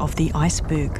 of 0.00 0.16
the 0.16 0.32
Iceberg. 0.34 0.90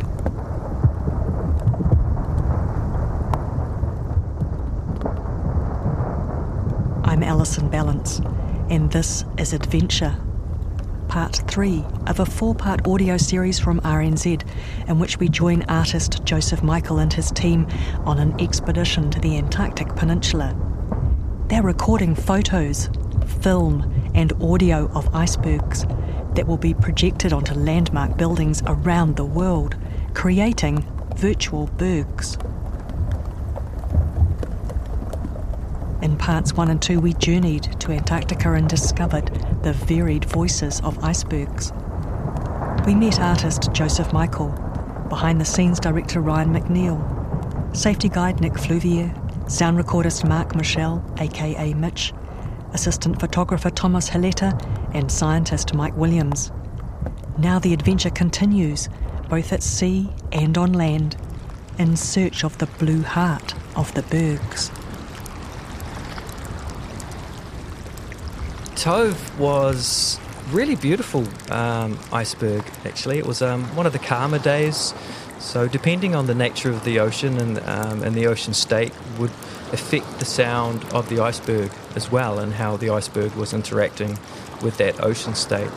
I'm 7.05 7.23
Alison 7.23 7.71
Ballance, 7.71 8.21
and 8.71 8.93
this 8.93 9.25
is 9.39 9.55
Adventure, 9.55 10.15
part 11.09 11.43
three 11.49 11.83
of 12.07 12.21
a 12.21 12.27
four 12.27 12.55
part 12.55 12.87
audio 12.87 13.17
series 13.17 13.59
from 13.59 13.81
RNZ, 13.81 14.47
in 14.87 14.99
which 14.99 15.19
we 15.19 15.29
join 15.29 15.63
artist 15.63 16.23
Joseph 16.25 16.63
Michael 16.63 16.99
and 16.99 17.13
his 17.13 17.31
team 17.31 17.67
on 18.05 18.19
an 18.19 18.39
expedition 18.39 19.11
to 19.11 19.21
the 19.21 19.39
Antarctic 19.39 19.89
Peninsula. 19.97 20.55
They're 21.49 21.63
recording 21.63 22.15
photos, 22.15 22.91
film, 23.41 24.11
and 24.15 24.33
audio 24.43 24.91
of 24.93 25.13
icebergs 25.15 25.87
that 26.35 26.47
will 26.47 26.57
be 26.57 26.75
projected 26.75 27.33
onto 27.33 27.55
landmark 27.55 28.17
buildings 28.17 28.63
around 28.67 29.17
the 29.17 29.25
world, 29.25 29.77
creating 30.15 30.85
virtual 31.17 31.67
bergs. 31.77 32.37
In 36.03 36.17
parts 36.17 36.55
one 36.55 36.71
and 36.71 36.81
two, 36.81 36.99
we 36.99 37.13
journeyed 37.15 37.79
to 37.81 37.93
Antarctica 37.93 38.53
and 38.55 38.69
discovered 38.69 39.27
the 39.63 39.75
varied 39.75 40.25
voices 40.25 40.81
of 40.81 41.03
icebergs. 41.05 41.73
We 42.87 42.95
met 42.95 43.21
artist 43.21 43.71
Joseph 43.73 44.13
Michael, 44.13 44.49
behind 45.11 45.41
the 45.41 45.45
scenes 45.45 45.79
director 45.79 46.21
Ryan 46.21 46.55
McNeil, 46.55 47.77
safety 47.77 48.09
guide 48.09 48.41
Nick 48.41 48.55
Fluvier, 48.55 49.13
sound 49.51 49.79
recordist 49.79 50.27
Mark 50.27 50.55
Mitchell, 50.55 51.05
aka 51.19 51.75
Mitch, 51.75 52.15
assistant 52.73 53.21
photographer 53.21 53.71
Thomas 53.71 54.09
Hileta, 54.11 54.53
and 54.95 55.11
scientist 55.11 55.75
Mike 55.75 55.97
Williams. 55.97 56.51
Now 57.39 57.59
the 57.59 57.73
adventure 57.73 58.11
continues, 58.11 58.89
both 59.29 59.53
at 59.53 59.63
sea 59.63 60.11
and 60.33 60.57
on 60.59 60.73
land, 60.73 61.17
in 61.79 61.97
search 61.97 62.45
of 62.45 62.59
the 62.59 62.67
blue 62.67 63.03
heart 63.03 63.55
of 63.77 63.93
the 63.95 64.03
bergs. 64.03 64.71
Tove 68.75 69.39
was 69.39 70.19
really 70.53 70.77
beautiful 70.77 71.27
um, 71.51 71.99
iceberg. 72.13 72.65
Actually, 72.85 73.19
it 73.19 73.27
was 73.27 73.43
um, 73.43 73.65
one 73.77 73.87
of 73.87 73.93
the 73.93 73.99
calmer 73.99 74.39
days. 74.39 74.95
So, 75.39 75.69
depending 75.69 76.15
on 76.15 76.27
the 76.27 76.35
nature 76.35 76.71
of 76.71 76.85
the 76.85 77.01
ocean 77.01 77.39
and 77.39 77.59
um, 77.61 78.03
and 78.03 78.15
the 78.15 78.27
ocean 78.27 78.53
state, 78.55 78.93
would 79.19 79.31
affect 79.73 80.19
the 80.19 80.25
sound 80.25 80.85
of 80.93 81.09
the 81.09 81.21
iceberg 81.21 81.71
as 81.95 82.11
well, 82.11 82.39
and 82.39 82.53
how 82.53 82.77
the 82.77 82.91
iceberg 82.91 83.35
was 83.35 83.53
interacting 83.53 84.19
with 84.63 84.77
that 84.79 85.03
ocean 85.03 85.35
state. 85.35 85.71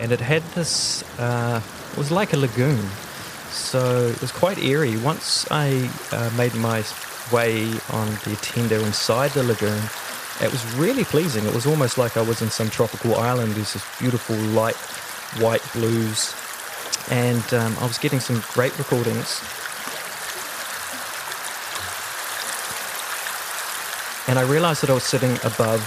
And 0.00 0.12
it 0.12 0.20
had 0.20 0.42
this, 0.54 1.02
uh, 1.18 1.62
it 1.92 1.98
was 1.98 2.10
like 2.10 2.34
a 2.34 2.36
lagoon. 2.36 2.86
So 3.50 4.08
it 4.08 4.20
was 4.20 4.32
quite 4.32 4.58
eerie. 4.58 4.98
Once 4.98 5.46
I 5.50 5.88
uh, 6.12 6.30
made 6.36 6.54
my 6.54 6.84
way 7.32 7.64
on 7.90 8.08
the 8.24 8.36
tender 8.42 8.76
inside 8.76 9.30
the 9.30 9.42
lagoon, 9.42 9.82
it 10.42 10.50
was 10.50 10.62
really 10.74 11.04
pleasing. 11.04 11.46
It 11.46 11.54
was 11.54 11.66
almost 11.66 11.96
like 11.96 12.16
I 12.16 12.22
was 12.22 12.42
in 12.42 12.50
some 12.50 12.68
tropical 12.68 13.16
island. 13.16 13.52
There's 13.52 13.72
this 13.72 13.98
beautiful 13.98 14.36
light 14.36 14.76
white 15.40 15.62
blues, 15.72 16.34
and 17.10 17.54
um, 17.54 17.76
I 17.80 17.86
was 17.86 17.98
getting 17.98 18.20
some 18.20 18.42
great 18.54 18.76
recordings 18.78 19.42
and 24.26 24.38
I 24.38 24.42
realized 24.42 24.82
that 24.82 24.90
I 24.90 24.94
was 24.94 25.04
sitting 25.04 25.32
above 25.44 25.80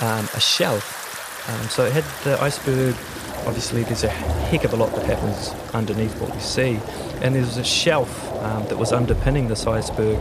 um, 0.00 0.28
a 0.34 0.40
shelf. 0.40 1.48
Um, 1.48 1.68
so 1.68 1.84
it 1.84 1.92
had 1.92 2.04
the 2.24 2.40
iceberg. 2.42 2.94
Obviously, 3.46 3.84
there's 3.84 4.02
a 4.02 4.08
heck 4.08 4.64
of 4.64 4.72
a 4.72 4.76
lot 4.76 4.92
that 4.94 5.04
happens 5.04 5.50
underneath 5.72 6.20
what 6.20 6.34
we 6.34 6.40
see, 6.40 6.80
and 7.22 7.34
there's 7.34 7.58
a 7.58 7.64
shelf 7.64 8.32
um, 8.42 8.64
that 8.66 8.76
was 8.76 8.92
underpinning 8.92 9.48
this 9.48 9.66
iceberg. 9.66 10.18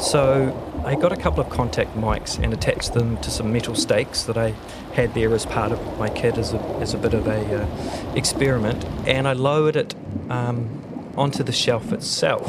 So 0.00 0.67
I 0.88 0.94
got 0.94 1.12
a 1.12 1.18
couple 1.18 1.40
of 1.40 1.50
contact 1.50 1.94
mics 1.96 2.42
and 2.42 2.50
attached 2.54 2.94
them 2.94 3.18
to 3.18 3.30
some 3.30 3.52
metal 3.52 3.74
stakes 3.74 4.22
that 4.22 4.38
I 4.38 4.54
had 4.94 5.12
there 5.12 5.34
as 5.34 5.44
part 5.44 5.70
of 5.70 5.98
my 5.98 6.08
kit 6.08 6.38
as 6.38 6.54
a, 6.54 6.58
as 6.80 6.94
a 6.94 6.96
bit 6.96 7.12
of 7.12 7.26
a 7.26 7.62
uh, 7.62 8.14
experiment, 8.14 8.86
and 9.06 9.28
I 9.28 9.34
lowered 9.34 9.76
it 9.76 9.94
um, 10.30 11.12
onto 11.14 11.42
the 11.42 11.52
shelf 11.52 11.92
itself. 11.92 12.48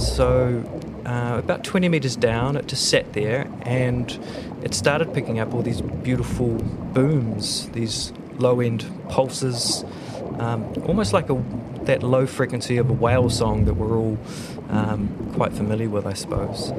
So, 0.00 0.64
uh, 1.04 1.40
about 1.44 1.62
20 1.62 1.90
metres 1.90 2.16
down, 2.16 2.56
it 2.56 2.68
just 2.68 2.88
sat 2.88 3.12
there 3.12 3.46
and 3.60 4.18
it 4.62 4.72
started 4.72 5.12
picking 5.12 5.38
up 5.38 5.52
all 5.52 5.60
these 5.60 5.82
beautiful 5.82 6.54
booms, 6.94 7.68
these 7.72 8.14
low 8.38 8.60
end 8.60 8.90
pulses, 9.10 9.84
um, 10.38 10.72
almost 10.86 11.12
like 11.12 11.30
a, 11.30 11.42
that 11.82 12.02
low 12.02 12.26
frequency 12.26 12.76
of 12.76 12.90
a 12.90 12.92
whale 12.92 13.30
song 13.30 13.64
that 13.64 13.74
we're 13.74 13.96
all 13.96 14.18
um, 14.70 15.32
quite 15.34 15.52
familiar 15.52 15.88
with, 15.88 16.06
I 16.06 16.12
suppose. 16.12 16.70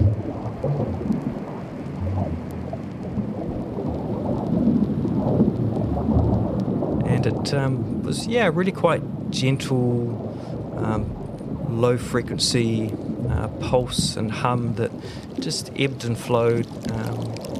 And 7.05 7.25
it 7.25 7.53
um, 7.53 8.03
was, 8.03 8.27
yeah, 8.27 8.49
really 8.53 8.71
quite 8.71 9.01
gentle, 9.31 10.73
um, 10.77 11.81
low 11.81 11.97
frequency 11.97 12.93
uh, 13.29 13.47
pulse 13.59 14.15
and 14.15 14.31
hum 14.31 14.75
that 14.75 14.91
just 15.39 15.71
ebbed 15.77 16.05
and 16.05 16.17
flowed 16.17 16.67
um, 16.91 17.17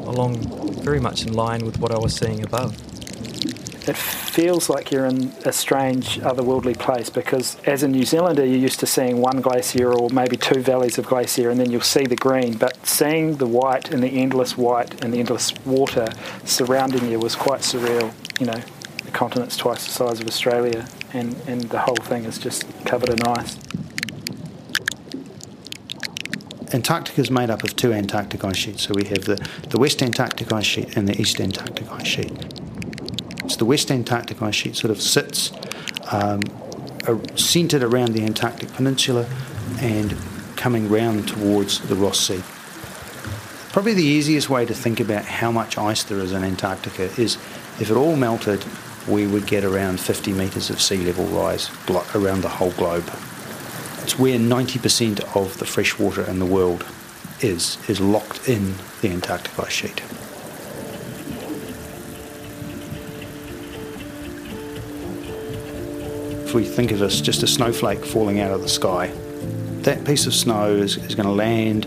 along 0.08 0.36
very 0.82 1.00
much 1.00 1.26
in 1.26 1.34
line 1.34 1.66
with 1.66 1.80
what 1.80 1.92
I 1.92 1.98
was 1.98 2.16
seeing 2.16 2.44
above. 2.44 2.89
It 3.90 3.98
feels 3.98 4.70
like 4.70 4.92
you're 4.92 5.08
in 5.08 5.34
a 5.46 5.52
strange, 5.52 6.20
otherworldly 6.20 6.78
place 6.78 7.10
because, 7.10 7.58
as 7.66 7.82
a 7.82 7.88
New 7.88 8.06
Zealander, 8.06 8.46
you're 8.46 8.60
used 8.60 8.80
to 8.82 8.86
seeing 8.86 9.18
one 9.18 9.42
glacier 9.42 9.92
or 9.92 10.12
maybe 10.12 10.38
two 10.38 10.62
valleys 10.62 11.00
of 11.00 11.08
glacier, 11.08 11.50
and 11.50 11.60
then 11.60 11.72
you'll 11.72 11.82
see 11.82 12.06
the 12.06 12.16
green. 12.16 12.56
But 12.56 12.86
seeing 12.86 13.38
the 13.38 13.48
white 13.48 13.92
and 13.92 14.04
the 14.04 14.10
endless 14.10 14.56
white 14.56 15.04
and 15.04 15.12
the 15.12 15.18
endless 15.18 15.56
water 15.66 16.08
surrounding 16.46 17.10
you 17.10 17.20
was 17.20 17.36
quite 17.36 17.62
surreal. 17.62 18.14
You 18.40 18.46
know, 18.46 18.62
the 19.06 19.12
continent's 19.12 19.58
twice 19.58 19.86
the 19.86 19.92
size 19.92 20.20
of 20.20 20.28
Australia, 20.28 20.88
and, 21.14 21.36
and 21.48 21.64
the 21.64 21.80
whole 21.80 21.96
thing 21.96 22.26
is 22.26 22.38
just 22.38 22.68
covered 22.86 23.10
in 23.10 23.24
ice. 23.24 23.58
Antarctica 26.72 27.22
is 27.22 27.32
made 27.32 27.50
up 27.50 27.64
of 27.64 27.76
two 27.76 27.92
Antarctic 27.92 28.46
ice 28.46 28.56
sheets. 28.56 28.84
So 28.84 28.94
we 28.94 29.06
have 29.06 29.26
the, 29.26 29.44
the 29.70 29.80
West 29.80 30.04
Antarctic 30.04 30.54
ice 30.54 30.68
sheet 30.68 30.96
and 30.96 31.08
the 31.08 31.20
East 31.20 31.42
Antarctic 31.42 31.92
ice 31.92 32.06
sheet. 32.06 32.59
So 33.50 33.58
the 33.58 33.66
West 33.66 33.90
Antarctic 33.90 34.42
ice 34.44 34.54
sheet 34.54 34.76
sort 34.76 34.92
of 34.92 35.02
sits 35.02 35.52
um, 36.12 36.44
centred 37.36 37.82
around 37.82 38.14
the 38.14 38.24
Antarctic 38.24 38.72
Peninsula 38.74 39.28
and 39.80 40.16
coming 40.56 40.88
round 40.88 41.28
towards 41.28 41.80
the 41.80 41.96
Ross 41.96 42.20
Sea. 42.20 42.44
Probably 43.72 43.96
the 43.96 44.04
easiest 44.04 44.50
way 44.50 44.66
to 44.66 44.74
think 44.74 45.00
about 45.00 45.26
how 45.26 45.52
much 45.52 45.80
ice 45.80 46.04
there 46.04 46.20
is 46.20 46.32
in 46.32 46.44
Antarctica 46.44 47.04
is 47.20 47.38
if 47.80 47.90
it 47.90 47.96
all 47.96 48.16
melted, 48.16 48.64
we 49.08 49.26
would 49.26 49.48
get 49.48 49.64
around 49.64 50.00
50 50.00 50.32
metres 50.34 50.70
of 50.70 50.80
sea 50.80 50.98
level 50.98 51.26
rise 51.26 51.72
around 52.14 52.42
the 52.42 52.50
whole 52.50 52.72
globe. 52.72 53.10
It's 54.04 54.20
where 54.20 54.38
90% 54.38 55.36
of 55.36 55.58
the 55.58 55.66
fresh 55.66 55.98
water 55.98 56.24
in 56.24 56.38
the 56.38 56.46
world 56.46 56.86
is, 57.42 57.78
is 57.90 58.00
locked 58.00 58.48
in 58.48 58.76
the 59.02 59.10
Antarctic 59.10 59.58
ice 59.58 59.72
sheet. 59.72 60.02
If 66.50 66.56
we 66.56 66.64
think 66.64 66.90
of 66.90 67.04
it 67.04 67.06
as 67.06 67.22
just 67.22 67.44
a 67.44 67.48
snowflake 67.48 68.04
falling 68.04 68.40
out 68.40 68.50
of 68.50 68.64
the 68.64 68.70
sky, 68.70 69.12
that 69.84 70.04
piece 70.04 70.26
of 70.26 70.34
snow 70.34 70.72
is, 70.72 70.98
is 70.98 71.14
going 71.14 71.28
to 71.28 71.32
land 71.32 71.86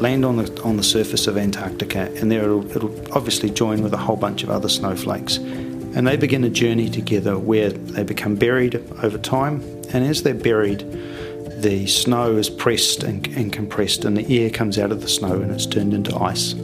land 0.00 0.24
on 0.24 0.36
the 0.36 0.62
on 0.62 0.76
the 0.76 0.82
surface 0.84 1.26
of 1.26 1.36
Antarctica, 1.36 2.08
and 2.20 2.30
there 2.30 2.44
it'll, 2.44 2.70
it'll 2.70 3.16
obviously 3.16 3.50
join 3.50 3.82
with 3.82 3.92
a 3.92 3.96
whole 3.96 4.14
bunch 4.14 4.44
of 4.44 4.50
other 4.50 4.68
snowflakes, 4.68 5.38
and 5.38 6.06
they 6.06 6.16
begin 6.16 6.44
a 6.44 6.48
journey 6.48 6.88
together 6.88 7.36
where 7.36 7.70
they 7.70 8.04
become 8.04 8.36
buried 8.36 8.76
over 9.02 9.18
time, 9.18 9.60
and 9.92 10.04
as 10.04 10.22
they're 10.22 10.34
buried, 10.34 10.82
the 11.60 11.84
snow 11.88 12.36
is 12.36 12.48
pressed 12.48 13.02
and, 13.02 13.26
and 13.36 13.52
compressed, 13.52 14.04
and 14.04 14.16
the 14.16 14.40
air 14.40 14.50
comes 14.50 14.78
out 14.78 14.92
of 14.92 15.00
the 15.00 15.08
snow 15.08 15.32
and 15.32 15.50
it's 15.50 15.66
turned 15.66 15.94
into 15.94 16.16
ice. 16.16 16.54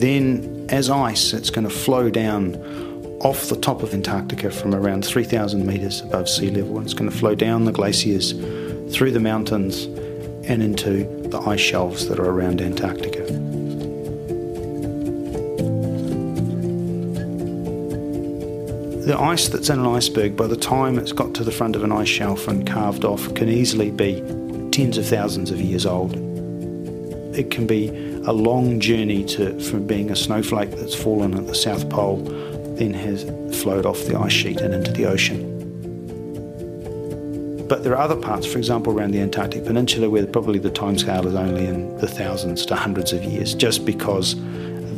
Then, 0.00 0.68
as 0.70 0.88
ice, 0.88 1.34
it's 1.34 1.50
going 1.50 1.68
to 1.68 1.74
flow 1.74 2.08
down 2.08 2.54
off 3.26 3.48
the 3.48 3.56
top 3.56 3.82
of 3.82 3.92
Antarctica 3.92 4.52
from 4.52 4.72
around 4.72 5.04
3,000 5.04 5.66
metres 5.66 6.00
above 6.00 6.28
sea 6.28 6.48
level, 6.48 6.80
it's 6.80 6.94
going 6.94 7.10
to 7.10 7.16
flow 7.16 7.34
down 7.34 7.64
the 7.64 7.72
glaciers 7.72 8.30
through 8.94 9.10
the 9.10 9.18
mountains 9.18 9.86
and 10.48 10.62
into 10.62 11.04
the 11.30 11.40
ice 11.40 11.58
shelves 11.58 12.06
that 12.06 12.20
are 12.20 12.30
around 12.30 12.62
Antarctica. 12.62 13.24
The 19.06 19.18
ice 19.18 19.48
that's 19.48 19.70
in 19.70 19.80
an 19.80 19.86
iceberg, 19.86 20.36
by 20.36 20.46
the 20.46 20.56
time 20.56 20.96
it's 20.96 21.10
got 21.10 21.34
to 21.34 21.42
the 21.42 21.50
front 21.50 21.74
of 21.74 21.82
an 21.82 21.90
ice 21.90 22.06
shelf 22.06 22.46
and 22.46 22.64
calved 22.64 23.04
off, 23.04 23.34
can 23.34 23.48
easily 23.48 23.90
be 23.90 24.20
tens 24.70 24.98
of 24.98 25.06
thousands 25.06 25.50
of 25.50 25.60
years 25.60 25.84
old. 25.84 26.14
It 27.34 27.50
can 27.50 27.66
be 27.66 27.88
a 28.24 28.32
long 28.32 28.78
journey 28.78 29.24
to, 29.24 29.58
from 29.58 29.84
being 29.84 30.12
a 30.12 30.16
snowflake 30.16 30.70
that's 30.70 30.94
fallen 30.94 31.34
at 31.34 31.48
the 31.48 31.56
South 31.56 31.88
Pole, 31.90 32.18
then 32.76 32.94
has 32.94 33.24
flowed 33.62 33.86
off 33.86 34.04
the 34.04 34.18
ice 34.18 34.32
sheet 34.32 34.60
and 34.60 34.74
into 34.74 34.92
the 34.92 35.06
ocean. 35.06 35.52
But 37.68 37.82
there 37.82 37.94
are 37.94 38.02
other 38.02 38.14
parts, 38.14 38.46
for 38.46 38.58
example, 38.58 38.92
around 38.92 39.10
the 39.10 39.20
Antarctic 39.20 39.64
Peninsula, 39.64 40.08
where 40.08 40.24
probably 40.26 40.60
the 40.60 40.70
timescale 40.70 41.26
is 41.26 41.34
only 41.34 41.66
in 41.66 41.96
the 41.98 42.06
thousands 42.06 42.64
to 42.66 42.76
hundreds 42.76 43.12
of 43.12 43.24
years, 43.24 43.54
just 43.54 43.84
because 43.84 44.36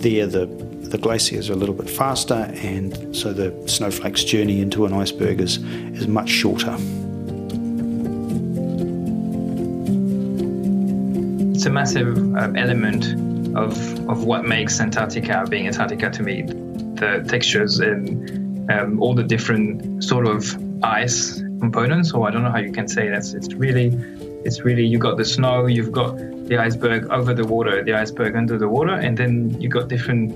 there 0.02 0.26
the, 0.26 0.44
the 0.44 0.98
glaciers 0.98 1.48
are 1.48 1.54
a 1.54 1.56
little 1.56 1.74
bit 1.74 1.88
faster, 1.88 2.50
and 2.56 3.16
so 3.16 3.32
the 3.32 3.54
snowflake's 3.66 4.22
journey 4.22 4.60
into 4.60 4.84
an 4.84 4.92
iceberg 4.92 5.40
is, 5.40 5.56
is 5.94 6.06
much 6.06 6.28
shorter. 6.28 6.76
It's 11.54 11.64
a 11.64 11.70
massive 11.70 12.36
uh, 12.36 12.52
element 12.54 13.06
of, 13.56 14.08
of 14.10 14.24
what 14.24 14.44
makes 14.44 14.78
Antarctica 14.78 15.46
being 15.48 15.66
Antarctica 15.66 16.10
to 16.10 16.22
me. 16.22 16.42
The 16.98 17.24
textures 17.28 17.78
and 17.78 18.70
um, 18.72 19.00
all 19.00 19.14
the 19.14 19.22
different 19.22 20.02
sort 20.02 20.26
of 20.26 20.44
ice 20.82 21.38
components, 21.60 22.12
or 22.12 22.26
I 22.26 22.30
don't 22.32 22.42
know 22.42 22.50
how 22.50 22.58
you 22.58 22.72
can 22.72 22.88
say 22.88 23.08
that. 23.08 23.24
It's 23.34 23.54
really, 23.54 23.86
it's 24.44 24.62
really 24.62 24.84
you 24.84 24.98
got 24.98 25.16
the 25.16 25.24
snow, 25.24 25.66
you've 25.66 25.92
got 25.92 26.16
the 26.16 26.58
iceberg 26.58 27.06
over 27.10 27.34
the 27.34 27.44
water, 27.44 27.84
the 27.84 27.94
iceberg 27.94 28.34
under 28.34 28.58
the 28.58 28.68
water, 28.68 28.94
and 28.94 29.16
then 29.16 29.60
you 29.60 29.68
got 29.68 29.88
different, 29.88 30.32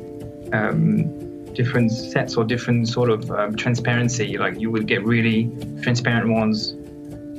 um, 0.54 1.52
different 1.54 1.90
sets 1.90 2.36
or 2.36 2.44
different 2.44 2.88
sort 2.88 3.10
of 3.10 3.28
um, 3.32 3.56
transparency. 3.56 4.38
Like 4.38 4.60
you 4.60 4.70
would 4.70 4.86
get 4.86 5.04
really 5.04 5.50
transparent 5.82 6.30
ones, 6.30 6.70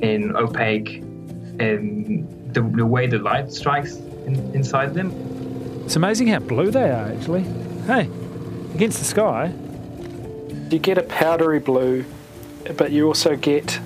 and 0.02 0.36
opaque, 0.36 0.98
and 1.60 2.28
the, 2.54 2.62
the 2.62 2.86
way 2.86 3.08
the 3.08 3.19
light 3.19 3.54
strikes 3.54 3.96
in, 4.26 4.36
inside 4.54 4.94
them. 4.94 5.12
It's 5.86 5.96
amazing 5.96 6.28
how 6.28 6.40
blue 6.40 6.72
they 6.72 6.90
are, 6.90 7.08
actually. 7.14 7.46
Hey, 7.88 8.10
against 8.74 9.00
the 9.00 9.06
sky. 9.06 9.54
You 10.70 10.80
get 10.80 10.98
a 10.98 11.04
powdery 11.04 11.60
blue 11.60 12.06
but 12.78 12.92
you 12.92 13.08
also 13.08 13.36
get 13.36 13.80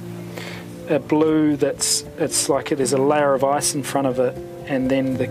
a 0.90 1.00
blue 1.00 1.58
that's 1.58 2.04
it's 2.18 2.50
like 2.50 2.70
there's 2.70 2.94
a 2.94 3.02
layer 3.02 3.34
of 3.34 3.44
ice 3.44 3.76
in 3.76 3.84
front 3.84 4.08
of 4.08 4.20
it, 4.20 4.38
and 4.68 4.90
then 4.90 5.16
the 5.16 5.28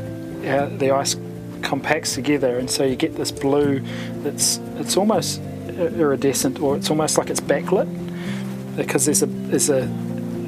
uh, 0.48 0.66
the 0.76 0.90
ice 0.90 1.16
compacts 1.62 2.14
together, 2.14 2.58
and 2.58 2.70
so 2.70 2.84
you 2.84 2.96
get 2.96 3.16
this 3.16 3.32
blue 3.32 3.80
that's 4.22 4.58
it's 4.76 4.96
almost 4.96 5.40
iridescent, 5.68 6.60
or 6.60 6.76
it's 6.76 6.90
almost 6.90 7.18
like 7.18 7.30
it's 7.30 7.40
backlit 7.40 7.88
because 8.76 9.06
there's 9.06 9.22
a 9.22 9.26
there's 9.26 9.70
a 9.70 9.86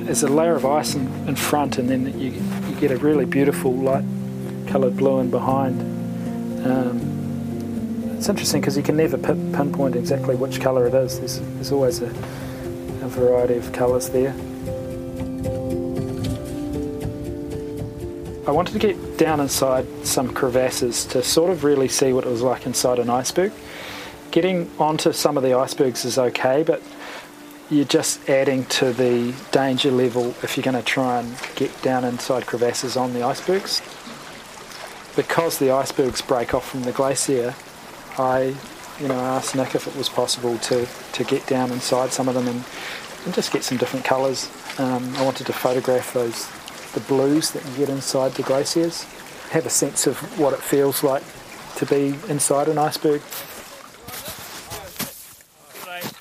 there's 0.05 0.23
a 0.23 0.29
layer 0.29 0.55
of 0.55 0.67
ice 0.67 0.95
in, 0.95 1.07
in 1.29 1.37
front, 1.37 1.79
and 1.79 1.89
then 1.89 2.19
you 2.19 2.31
you 2.69 2.81
get 2.81 2.91
a 2.91 2.97
really 2.99 3.25
beautiful 3.25 3.73
light 3.75 4.05
coloured 4.67 4.97
blue 4.97 5.21
in 5.21 5.31
behind. 5.31 5.81
Um, 6.67 7.08
it's 8.19 8.29
interesting 8.29 8.61
because 8.61 8.77
you 8.77 8.83
can 8.83 8.97
never 8.97 9.17
pinpoint 9.17 9.97
exactly 9.97 10.35
which 10.35 10.61
colour 10.61 10.87
it 10.87 10.95
is. 10.95 11.19
There's, 11.19 11.41
there's 11.41 11.73
always 11.73 12.03
a 12.03 12.13
a 13.03 13.09
variety 13.09 13.55
of 13.55 13.73
colours 13.73 14.11
there. 14.11 14.35
I 18.47 18.51
wanted 18.51 18.73
to 18.73 18.79
get 18.79 19.19
down 19.19 19.41
inside 19.41 19.87
some 20.05 20.33
crevasses 20.33 21.09
to 21.11 21.23
sort 21.23 21.51
of 21.51 21.65
really 21.65 21.89
see 21.89 22.13
what 22.13 22.25
it 22.25 22.31
was 22.31 22.43
like 22.43 22.67
inside 22.67 22.99
an 22.99 23.11
iceberg. 23.11 23.53
Getting 24.31 24.71
onto 24.79 25.13
some 25.13 25.37
of 25.37 25.43
the 25.43 25.55
icebergs 25.55 26.05
is 26.05 26.19
okay, 26.19 26.63
but 26.63 26.83
you're 27.71 27.85
just 27.85 28.29
adding 28.29 28.65
to 28.67 28.93
the 28.93 29.35
danger 29.53 29.91
level 29.91 30.35
if 30.43 30.57
you're 30.57 30.65
going 30.65 30.77
to 30.77 30.83
try 30.83 31.21
and 31.21 31.37
get 31.57 31.83
down 31.83 32.05
inside 32.05 32.47
crevasses 32.47 32.97
on 32.97 33.13
the 33.13 33.23
icebergs. 33.23 33.83
Because 35.15 35.59
the 35.59 35.71
icebergs 35.71 36.23
break 36.23 36.55
off 36.55 36.69
from 36.69 36.83
the 36.83 36.93
glacier, 36.93 37.55
I 38.19 38.55
you 39.01 39.07
know, 39.07 39.15
asked 39.15 39.55
Nick 39.55 39.75
if 39.75 39.87
it 39.87 39.97
was 39.97 40.09
possible 40.09 40.59
to, 40.59 40.87
to 41.13 41.25
get 41.25 41.47
down 41.47 41.71
inside 41.71 42.11
some 42.13 42.29
of 42.29 42.35
them 42.35 42.49
and, 42.49 42.65
and 43.25 43.35
just 43.35 43.53
get 43.53 43.63
some 43.63 43.79
different 43.79 44.05
colours. 44.05 44.51
Um, 44.79 45.15
I 45.17 45.25
wanted 45.25 45.47
to 45.47 45.53
photograph 45.53 46.13
those 46.13 46.49
the 46.93 47.01
blues 47.01 47.51
that 47.51 47.65
you 47.67 47.77
get 47.77 47.91
inside 47.91 48.33
the 48.33 48.43
glaciers, 48.43 49.03
have 49.51 49.67
a 49.67 49.71
sense 49.71 50.07
of 50.07 50.17
what 50.39 50.53
it 50.55 50.61
feels 50.61 51.03
like 51.05 51.23
to 51.77 51.87
be 51.87 52.15
inside 52.29 52.67
an 52.69 52.79
iceberg. 52.79 53.21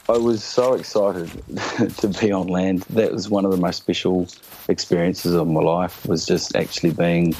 I 0.09 0.17
was 0.17 0.43
so 0.43 0.73
excited 0.73 1.29
to 1.97 2.07
be 2.19 2.31
on 2.31 2.47
land. 2.47 2.83
That 2.89 3.11
was 3.11 3.29
one 3.29 3.45
of 3.45 3.51
the 3.51 3.57
most 3.57 3.77
special 3.77 4.27
experiences 4.67 5.33
of 5.33 5.47
my 5.47 5.61
life. 5.61 6.05
Was 6.05 6.25
just 6.25 6.55
actually 6.55 6.91
being 6.91 7.33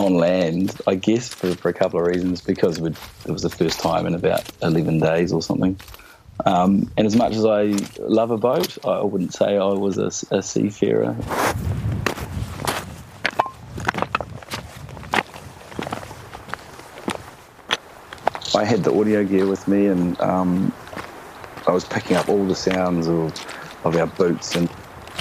on 0.00 0.14
land, 0.14 0.80
I 0.86 0.94
guess, 0.94 1.28
for, 1.28 1.54
for 1.54 1.68
a 1.68 1.74
couple 1.74 2.00
of 2.00 2.06
reasons. 2.06 2.40
Because 2.40 2.78
it 2.78 2.96
was 3.26 3.42
the 3.42 3.50
first 3.50 3.80
time 3.80 4.06
in 4.06 4.14
about 4.14 4.50
11 4.62 4.98
days 4.98 5.32
or 5.32 5.42
something. 5.42 5.78
Um, 6.46 6.90
and 6.96 7.06
as 7.06 7.16
much 7.16 7.34
as 7.34 7.44
I 7.44 7.76
love 7.98 8.30
a 8.30 8.38
boat, 8.38 8.78
I 8.84 9.02
wouldn't 9.02 9.34
say 9.34 9.58
I 9.58 9.66
was 9.66 9.98
a, 9.98 10.06
a 10.34 10.42
seafarer. 10.42 11.16
I 18.54 18.64
had 18.64 18.82
the 18.84 18.92
audio 18.92 19.22
gear 19.24 19.46
with 19.46 19.68
me, 19.68 19.86
and 19.86 20.20
um, 20.20 20.72
I 21.66 21.72
was 21.72 21.84
picking 21.84 22.16
up 22.16 22.28
all 22.28 22.44
the 22.46 22.54
sounds 22.54 23.06
of, 23.06 23.32
of 23.84 23.96
our 23.96 24.06
boots 24.06 24.56
and 24.56 24.68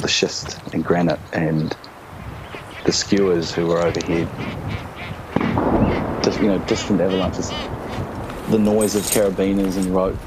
the 0.01 0.07
schist 0.07 0.57
and 0.73 0.83
granite 0.83 1.19
and 1.33 1.75
the 2.89 2.95
skuas 2.95 3.51
who 3.51 3.67
were 3.67 3.77
overhead. 3.77 4.27
Just, 6.23 6.41
you 6.41 6.47
know, 6.47 6.57
distant 6.65 6.99
avalanches. 6.99 7.51
The 8.49 8.57
noise 8.57 8.95
of 8.95 9.03
carabiners 9.03 9.77
and 9.77 9.93
rope. 9.93 10.17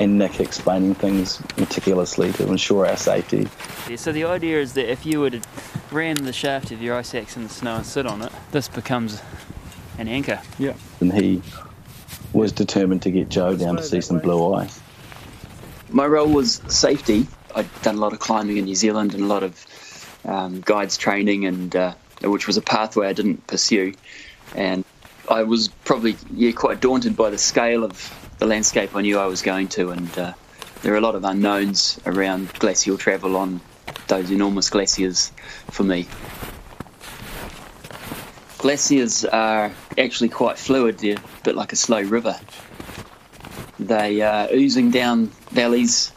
And 0.00 0.18
Nick 0.18 0.40
explaining 0.40 0.96
things 0.96 1.40
meticulously 1.56 2.32
to 2.32 2.50
ensure 2.50 2.84
our 2.84 2.96
safety. 2.96 3.46
Yeah, 3.88 3.94
so 3.94 4.10
the 4.10 4.24
idea 4.24 4.58
is 4.58 4.72
that 4.72 4.90
if 4.90 5.06
you 5.06 5.20
were 5.20 5.30
to 5.30 5.40
ram 5.92 6.16
the 6.16 6.32
shaft 6.32 6.72
of 6.72 6.82
your 6.82 6.96
ice 6.96 7.14
axe 7.14 7.36
in 7.36 7.44
the 7.44 7.48
snow 7.48 7.76
and 7.76 7.86
sit 7.86 8.06
on 8.06 8.22
it, 8.22 8.32
this 8.50 8.66
becomes 8.66 9.22
an 9.98 10.08
anchor. 10.08 10.40
Yeah. 10.58 10.74
And 10.98 11.12
he 11.12 11.42
was 12.32 12.50
determined 12.50 13.02
to 13.02 13.12
get 13.12 13.28
Joe 13.28 13.54
down 13.54 13.76
to 13.76 13.84
see 13.84 14.00
some 14.00 14.18
blue 14.18 14.52
ice. 14.54 14.80
My 15.90 16.08
role 16.08 16.26
was 16.26 16.60
safety. 16.66 17.28
I'd 17.54 17.68
done 17.82 17.94
a 17.94 18.00
lot 18.00 18.12
of 18.12 18.18
climbing 18.18 18.56
in 18.56 18.64
New 18.64 18.74
Zealand 18.74 19.14
and 19.14 19.22
a 19.22 19.26
lot 19.26 19.44
of 19.44 19.64
um, 20.24 20.60
guides 20.60 20.96
training, 20.96 21.46
and 21.46 21.74
uh, 21.74 21.94
which 22.22 22.46
was 22.46 22.56
a 22.56 22.62
pathway 22.62 23.08
I 23.08 23.12
didn't 23.12 23.46
pursue. 23.46 23.94
And 24.54 24.84
I 25.28 25.42
was 25.42 25.68
probably 25.84 26.16
yeah 26.34 26.52
quite 26.52 26.80
daunted 26.80 27.16
by 27.16 27.30
the 27.30 27.38
scale 27.38 27.84
of 27.84 28.12
the 28.38 28.46
landscape 28.46 28.94
I 28.94 29.02
knew 29.02 29.18
I 29.18 29.26
was 29.26 29.42
going 29.42 29.68
to, 29.68 29.90
and 29.90 30.18
uh, 30.18 30.32
there 30.82 30.92
are 30.92 30.96
a 30.96 31.00
lot 31.00 31.14
of 31.14 31.24
unknowns 31.24 32.00
around 32.06 32.52
glacial 32.54 32.98
travel 32.98 33.36
on 33.36 33.60
those 34.08 34.30
enormous 34.30 34.68
glaciers 34.68 35.30
for 35.70 35.84
me. 35.84 36.06
Glaciers 38.58 39.24
are 39.24 39.72
actually 39.98 40.28
quite 40.28 40.58
fluid, 40.58 40.98
they're 40.98 41.16
a 41.16 41.42
bit 41.44 41.56
like 41.56 41.72
a 41.72 41.76
slow 41.76 42.00
river. 42.02 42.38
They 43.78 44.20
are 44.20 44.48
oozing 44.52 44.90
down 44.90 45.26
valleys 45.50 46.12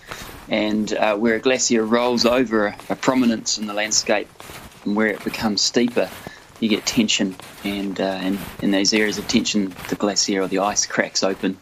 and 0.50 0.94
uh, 0.94 1.16
where 1.16 1.36
a 1.36 1.40
glacier 1.40 1.86
rolls 1.86 2.26
over 2.26 2.76
a, 2.90 2.96
prominence 2.96 3.58
in 3.58 3.68
the 3.68 3.74
landscape 3.74 4.30
and 4.84 4.96
where 4.96 5.08
it 5.08 5.24
becomes 5.24 5.62
steeper, 5.62 6.10
you 6.60 6.70
get 6.70 6.86
tension, 6.86 7.36
and, 7.64 8.00
uh, 8.00 8.20
and 8.22 8.40
in 8.62 8.72
those 8.72 8.94
areas 8.94 9.18
of 9.18 9.28
tension, 9.28 9.74
the 9.90 9.96
glacier 9.96 10.42
or 10.42 10.48
the 10.48 10.60
ice 10.60 10.86
cracks 10.86 11.24
open, 11.24 11.58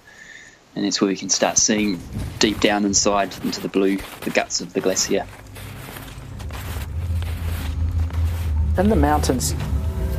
and 0.76 0.86
that's 0.86 1.00
where 1.02 1.08
we 1.08 1.16
can 1.16 1.30
start 1.30 1.58
seeing 1.58 2.00
deep 2.40 2.60
down 2.60 2.86
inside 2.86 3.34
into 3.44 3.62
the 3.62 3.70
blue, 3.70 3.98
the 4.22 4.30
guts 4.30 4.62
of 4.62 4.74
the 4.74 4.82
glacier. 4.82 5.26
In 8.78 8.90
the 8.90 8.96
mountains, 8.96 9.54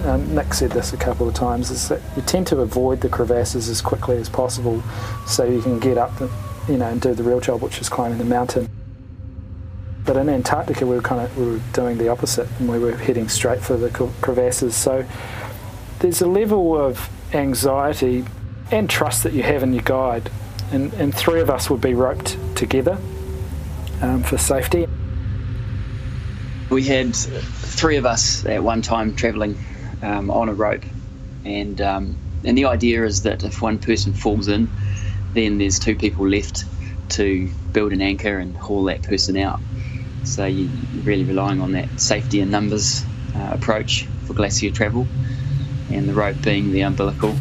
um, 0.05 0.35
Nick 0.35 0.55
said 0.55 0.71
this 0.71 0.93
a 0.93 0.97
couple 0.97 1.29
of 1.29 1.35
times, 1.35 1.71
is 1.71 1.89
that 1.89 2.01
you 2.17 2.23
tend 2.23 2.47
to 2.49 2.61
avoid 2.61 3.01
the 3.01 3.09
crevasses 3.09 3.69
as 3.69 3.81
quickly 3.81 4.17
as 4.17 4.29
possible 4.29 4.83
so 5.27 5.45
you 5.45 5.61
can 5.61 5.79
get 5.79 5.99
up 5.99 6.13
you 6.69 6.77
know, 6.77 6.87
and 6.87 7.01
do 7.01 7.15
the 7.15 7.23
real 7.23 7.41
job, 7.41 7.63
which 7.63 7.81
is 7.81 7.89
climbing 7.89 8.19
the 8.19 8.25
mountain. 8.25 8.69
But 10.05 10.17
in 10.17 10.29
Antarctica, 10.29 10.87
we 10.87 10.97
were 10.97 11.03
kind 11.03 11.23
of 11.23 11.37
we 11.37 11.53
were 11.53 11.61
doing 11.73 11.99
the 11.99 12.09
opposite, 12.09 12.49
and 12.59 12.69
we 12.69 12.79
were 12.79 12.97
heading 12.97 13.29
straight 13.29 13.61
for 13.61 13.77
the 13.77 13.91
crevasses. 14.21 14.75
So 14.75 15.05
there's 16.01 16.21
a 16.21 16.27
level 16.27 16.77
of 16.77 17.09
anxiety 17.33 18.25
and 18.71 18.89
trust 18.89 19.23
that 19.23 19.33
you 19.33 19.43
have 19.43 19.63
in 19.63 19.73
your 19.73 19.83
guide, 19.83 20.31
and, 20.73 20.93
and 20.95 21.15
three 21.15 21.41
of 21.41 21.49
us 21.49 21.71
would 21.71 21.81
be 21.81 21.95
roped 21.95 22.37
together 22.55 22.99
um, 24.03 24.23
for 24.23 24.37
safety. 24.37 24.87
We 26.71 26.83
had 26.83 27.15
three 27.15 27.97
of 27.97 28.07
us 28.07 28.45
at 28.47 28.63
one 28.63 28.83
time 28.83 29.17
travelling 29.17 29.59
um, 30.03 30.31
on 30.31 30.49
a 30.49 30.55
rope, 30.55 30.85
and 31.45 31.81
um, 31.81 32.17
and 32.45 32.59
the 32.59 32.67
idea 32.67 33.05
is 33.05 33.23
that 33.23 33.43
if 33.45 33.63
one 33.63 33.79
person 33.79 34.13
falls 34.13 34.49
in, 34.49 34.69
then 35.35 35.59
there's 35.59 35.79
two 35.79 35.97
people 35.97 36.29
left 36.29 36.65
to 37.11 37.49
build 37.73 37.93
an 37.93 38.01
anchor 38.01 38.39
and 38.39 38.57
haul 38.57 38.85
that 38.85 39.03
person 39.03 39.37
out. 39.37 39.61
So 40.25 40.47
you're 40.47 40.71
really 41.03 41.25
relying 41.25 41.61
on 41.61 41.73
that 41.73 42.01
safety 42.01 42.41
and 42.41 42.51
numbers 42.51 43.05
uh, 43.37 43.51
approach 43.53 44.07
for 44.27 44.33
glacier 44.33 44.71
travel, 44.71 45.07
and 45.91 46.09
the 46.09 46.15
rope 46.15 46.41
being 46.43 46.73
the 46.73 46.81
umbilical. 46.81 47.37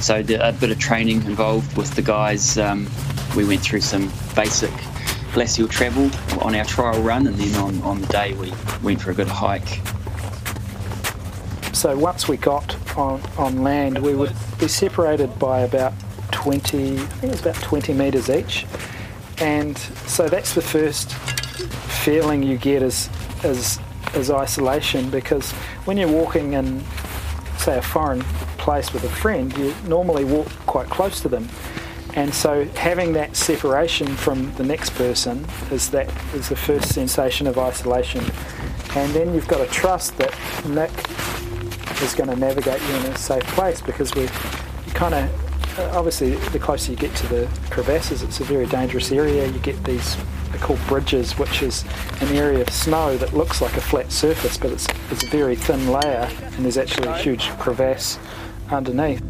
So 0.00 0.18
a 0.18 0.52
bit 0.52 0.70
of 0.70 0.78
training 0.78 1.22
involved 1.22 1.76
with 1.76 1.94
the 1.94 2.02
guys. 2.02 2.58
Um, 2.58 2.86
we 3.36 3.44
went 3.44 3.62
through 3.62 3.80
some 3.80 4.10
basic 4.34 4.70
glacial 5.32 5.68
travel 5.68 6.10
on 6.42 6.54
our 6.54 6.64
trial 6.64 7.00
run, 7.02 7.26
and 7.26 7.36
then 7.36 7.54
on, 7.56 7.82
on 7.82 8.00
the 8.00 8.06
day 8.08 8.34
we 8.34 8.52
went 8.82 9.00
for 9.00 9.10
a 9.10 9.14
good 9.14 9.28
hike. 9.28 9.80
So 11.76 11.94
once 11.94 12.26
we 12.26 12.38
got 12.38 12.74
on, 12.96 13.20
on 13.36 13.62
land, 13.62 13.98
we 13.98 14.14
would 14.14 14.32
be 14.58 14.66
separated 14.66 15.38
by 15.38 15.60
about 15.60 15.92
20, 16.32 16.94
I 16.94 16.96
think 16.96 17.24
it 17.24 17.30
was 17.32 17.40
about 17.42 17.56
20 17.56 17.92
metres 17.92 18.30
each. 18.30 18.64
And 19.40 19.76
so 19.76 20.26
that's 20.26 20.54
the 20.54 20.62
first 20.62 21.12
feeling 22.02 22.42
you 22.42 22.56
get 22.56 22.82
as, 22.82 23.10
as, 23.44 23.78
as 24.14 24.30
isolation 24.30 25.10
because 25.10 25.52
when 25.84 25.98
you're 25.98 26.10
walking 26.10 26.54
in, 26.54 26.82
say, 27.58 27.76
a 27.76 27.82
foreign 27.82 28.22
place 28.56 28.94
with 28.94 29.04
a 29.04 29.10
friend, 29.10 29.54
you 29.58 29.74
normally 29.86 30.24
walk 30.24 30.48
quite 30.64 30.88
close 30.88 31.20
to 31.20 31.28
them. 31.28 31.46
And 32.14 32.32
so 32.32 32.64
having 32.68 33.12
that 33.12 33.36
separation 33.36 34.06
from 34.16 34.50
the 34.54 34.64
next 34.64 34.94
person 34.94 35.44
is 35.70 35.90
that 35.90 36.10
is 36.32 36.48
the 36.48 36.56
first 36.56 36.94
sensation 36.94 37.46
of 37.46 37.58
isolation. 37.58 38.24
And 38.94 39.12
then 39.12 39.34
you've 39.34 39.46
got 39.46 39.58
to 39.58 39.70
trust 39.70 40.16
that 40.16 40.34
Nick 40.66 40.90
is 42.02 42.14
going 42.14 42.30
to 42.30 42.36
navigate 42.36 42.80
you 42.80 42.94
in 42.96 43.06
a 43.06 43.18
safe 43.18 43.44
place 43.48 43.80
because 43.80 44.14
we're 44.14 44.28
kind 44.94 45.14
of 45.14 45.30
obviously 45.94 46.36
the 46.36 46.58
closer 46.58 46.90
you 46.90 46.96
get 46.96 47.14
to 47.14 47.26
the 47.26 47.46
crevasses 47.70 48.22
it's 48.22 48.40
a 48.40 48.44
very 48.44 48.66
dangerous 48.66 49.12
area. 49.12 49.46
You 49.46 49.58
get 49.60 49.82
these 49.84 50.16
they're 50.50 50.60
called 50.60 50.80
bridges 50.86 51.38
which 51.38 51.62
is 51.62 51.84
an 52.20 52.34
area 52.34 52.60
of 52.60 52.70
snow 52.70 53.16
that 53.18 53.34
looks 53.34 53.60
like 53.60 53.76
a 53.76 53.80
flat 53.80 54.10
surface 54.10 54.56
but 54.56 54.70
it's, 54.70 54.86
it's 55.10 55.24
a 55.24 55.26
very 55.26 55.56
thin 55.56 55.88
layer 55.88 56.30
and 56.40 56.64
there's 56.64 56.78
actually 56.78 57.08
a 57.08 57.18
huge 57.18 57.48
crevasse 57.58 58.18
underneath. 58.70 59.22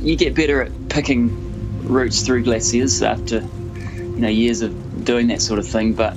You 0.00 0.16
get 0.16 0.34
better 0.34 0.62
at 0.62 0.88
picking 0.88 1.86
routes 1.86 2.22
through 2.22 2.44
glaciers 2.44 3.02
after 3.02 3.40
you 3.94 4.22
know 4.22 4.28
years 4.28 4.62
of 4.62 5.04
doing 5.04 5.28
that 5.28 5.40
sort 5.42 5.58
of 5.58 5.66
thing 5.66 5.92
but 5.92 6.16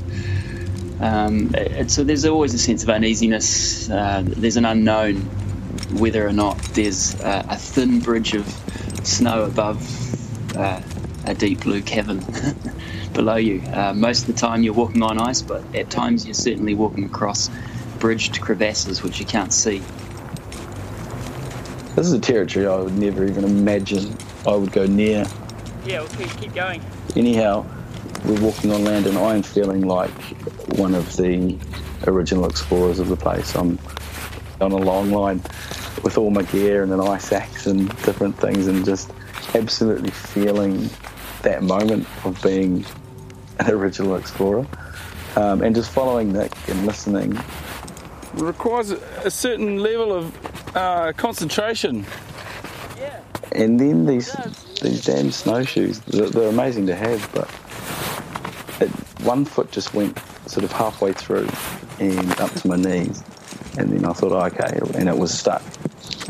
um, 1.00 1.51
it, 1.56 1.91
so 1.91 2.03
there's 2.03 2.25
always 2.25 2.53
a 2.53 2.60
sense 2.60 2.84
of 2.84 2.89
uneasiness. 2.89 3.89
Uh, 3.89 4.24
there's 4.25 4.58
an 4.58 4.65
unknown 4.65 5.22
whether 5.98 6.25
or 6.27 6.34
not 6.34 6.58
there's 6.74 7.20
a, 7.22 7.46
a 7.50 7.56
thin 7.56 8.00
bridge 8.00 8.34
of 8.34 8.46
snow 9.03 9.44
above 9.44 10.56
uh, 10.56 10.82
a 11.25 11.34
deep 11.34 11.62
blue 11.62 11.82
cavern 11.82 12.24
below 13.13 13.36
you. 13.36 13.62
Uh, 13.74 13.94
most 13.94 14.27
of 14.27 14.27
the 14.27 14.39
time 14.39 14.62
you're 14.62 14.74
walking 14.74 15.01
on 15.01 15.20
ice, 15.20 15.41
but 15.41 15.63
at 15.75 15.89
times 15.89 16.25
you're 16.25 16.34
certainly 16.34 16.75
walking 16.75 17.06
across 17.06 17.50
bridged 18.00 18.39
crevasses 18.41 19.03
which 19.03 19.20
you 19.20 19.25
can't 19.25 19.53
see. 19.53 19.82
This 21.96 22.08
is 22.08 22.13
a 22.13 22.20
territory 22.20 22.68
I 22.68 22.75
would 22.77 22.98
never 22.98 23.25
even 23.25 23.44
imagine 23.44 24.15
I 24.48 24.56
would 24.56 24.72
go 24.72 24.86
near. 24.86 25.25
Yeah, 25.86 26.01
we'll 26.01 26.10
keep, 26.10 26.29
keep 26.38 26.53
going. 26.53 26.82
Anyhow, 27.15 27.65
we're 28.29 28.41
walking 28.41 28.71
on 28.71 28.83
land 28.83 29.07
and 29.07 29.17
I 29.17 29.36
am 29.36 29.41
feeling 29.41 29.81
like 29.81 30.12
one 30.77 30.93
of 30.93 31.15
the 31.17 31.57
original 32.05 32.45
explorers 32.45 33.00
of 33.00 33.07
the 33.07 33.15
place. 33.15 33.55
I'm 33.55 33.79
on 34.62 34.71
a 34.71 34.77
long 34.77 35.09
line 35.09 35.41
with 36.03 36.15
all 36.15 36.29
my 36.29 36.43
gear 36.43 36.83
and 36.83 36.93
an 36.93 37.01
ice 37.01 37.31
axe 37.31 37.65
and 37.65 37.89
different 38.03 38.38
things 38.38 38.67
and 38.67 38.86
just 38.86 39.12
absolutely 39.55 40.12
feeling 40.12 40.91
that 41.41 41.63
moment 41.63 42.07
of 42.24 42.39
being 42.43 42.86
an 43.59 43.71
original 43.71 44.15
explorer 44.15 44.67
um, 45.36 45.63
and 45.63 45.74
just 45.74 45.89
following 45.89 46.31
Nick 46.31 46.51
and 46.67 46.86
listening. 46.86 47.36
It 47.36 48.41
requires 48.41 48.91
a 48.91 49.31
certain 49.31 49.79
level 49.79 50.13
of 50.13 50.75
uh, 50.77 51.13
concentration. 51.13 52.05
Yeah. 52.95 53.21
And 53.53 53.79
then 53.79 54.05
these 54.05 54.31
these 54.81 55.03
damn 55.03 55.31
snowshoes, 55.31 56.00
they're, 56.01 56.29
they're 56.29 56.50
amazing 56.50 56.86
to 56.88 56.95
have, 56.95 57.27
but 57.33 57.50
it, 57.50 57.68
one 59.29 59.45
foot 59.45 59.71
just 59.71 59.93
went 59.93 60.17
sort 60.48 60.63
of 60.63 60.71
halfway 60.71 61.13
through 61.13 61.48
and 62.00 62.31
up 62.41 62.51
to 62.55 62.67
my 62.67 62.75
knees, 62.75 63.24
and 63.77 63.91
then 63.91 64.03
I 64.03 64.12
thought, 64.13 64.31
oh, 64.31 64.41
okay, 64.48 64.79
and 64.98 65.07
it 65.07 65.15
was 65.15 65.31
stuck, 65.38 65.62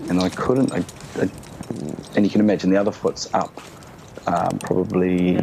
and 0.10 0.20
I 0.20 0.28
couldn't. 0.28 0.74
I, 0.74 0.84
I, 1.16 1.30
and 2.16 2.26
you 2.26 2.30
can 2.30 2.42
imagine 2.42 2.72
the 2.72 2.76
other 2.76 2.92
foot's 2.92 3.34
up, 3.34 3.54
um, 4.28 4.60
probably 4.60 5.36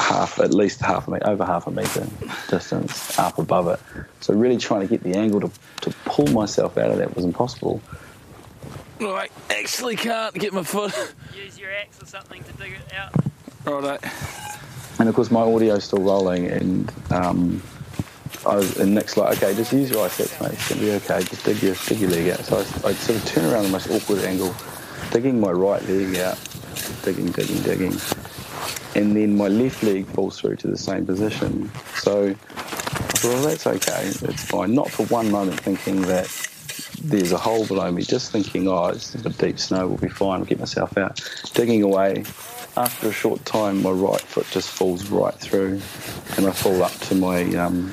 half, 0.00 0.40
at 0.40 0.54
least 0.54 0.80
half 0.80 1.06
a 1.06 1.10
meter, 1.10 1.28
over 1.28 1.44
half 1.44 1.66
a 1.66 1.70
meter 1.70 2.06
distance 2.48 3.18
up 3.18 3.36
above 3.36 3.68
it. 3.68 3.78
So 4.20 4.32
really 4.32 4.56
trying 4.56 4.80
to 4.80 4.86
get 4.86 5.02
the 5.02 5.18
angle 5.18 5.40
to, 5.42 5.50
to 5.82 5.90
pull 6.06 6.28
myself 6.28 6.78
out 6.78 6.92
of 6.92 6.96
that 6.96 7.14
was 7.14 7.26
impossible. 7.26 7.82
Well, 8.98 9.16
I 9.16 9.28
actually 9.50 9.96
can't 9.96 10.34
get 10.34 10.54
my 10.54 10.62
foot. 10.62 10.94
Use 11.36 11.58
your 11.58 11.70
axe 11.72 12.02
or 12.02 12.06
something 12.06 12.42
to 12.44 12.52
dig 12.54 12.72
it 12.72 12.94
out. 12.94 13.12
Right. 13.66 14.00
And 15.00 15.08
of 15.08 15.14
course, 15.14 15.30
my 15.30 15.40
audio's 15.40 15.84
still 15.84 16.02
rolling, 16.02 16.46
and 16.46 16.92
um, 17.10 17.62
I 18.46 18.56
was, 18.56 18.78
and 18.78 18.94
Nick's 18.94 19.16
like, 19.16 19.38
okay, 19.38 19.54
just 19.54 19.72
use 19.72 19.90
your 19.90 20.04
ice 20.04 20.18
mate. 20.18 20.52
It's 20.52 20.68
gonna 20.68 20.80
be 20.82 20.92
okay. 20.92 21.22
Just 21.24 21.44
dig 21.44 21.62
your 21.62 21.74
dig 21.86 22.00
your 22.00 22.10
leg 22.10 22.28
out. 22.28 22.40
So 22.40 22.58
I, 22.58 22.88
I 22.88 22.92
sort 22.92 23.18
of 23.18 23.24
turn 23.24 23.50
around 23.50 23.64
the 23.64 23.70
most 23.70 23.90
awkward 23.90 24.22
angle, 24.24 24.54
digging 25.10 25.40
my 25.40 25.50
right 25.50 25.82
leg 25.88 26.16
out, 26.16 26.38
digging, 27.02 27.30
digging, 27.32 27.62
digging, 27.62 27.94
and 28.94 29.16
then 29.16 29.38
my 29.38 29.48
left 29.48 29.82
leg 29.82 30.06
falls 30.06 30.38
through 30.38 30.56
to 30.56 30.66
the 30.66 30.76
same 30.76 31.06
position. 31.06 31.70
So 31.96 32.28
I 32.28 32.32
thought, 32.34 33.24
well, 33.24 33.42
that's 33.42 33.66
okay. 33.66 34.02
It's 34.04 34.44
fine. 34.44 34.74
Not 34.74 34.90
for 34.90 35.06
one 35.06 35.30
moment 35.30 35.60
thinking 35.60 36.02
that 36.02 36.28
there's 37.02 37.32
a 37.32 37.38
hole 37.38 37.66
below 37.66 37.90
me. 37.90 38.02
Just 38.02 38.32
thinking, 38.32 38.68
oh, 38.68 38.88
it's 38.88 39.14
a 39.14 39.30
deep 39.30 39.58
snow. 39.58 39.88
We'll 39.88 39.96
be 39.96 40.08
fine. 40.08 40.40
I'll 40.40 40.46
get 40.46 40.58
myself 40.58 40.98
out. 40.98 41.20
Digging 41.54 41.82
away, 41.82 42.24
after 42.76 43.08
a 43.08 43.12
short 43.12 43.44
time, 43.44 43.82
my 43.82 43.90
right 43.90 44.20
foot 44.20 44.46
just 44.50 44.70
falls 44.70 45.06
right 45.06 45.34
through, 45.34 45.80
and 46.36 46.46
I 46.46 46.52
fall 46.52 46.82
up 46.82 46.92
to 46.92 47.14
my 47.14 47.42
um, 47.56 47.92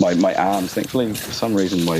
my 0.00 0.14
my 0.14 0.34
arms. 0.34 0.74
Thankfully, 0.74 1.14
for 1.14 1.32
some 1.32 1.54
reason, 1.54 1.84
my 1.84 1.96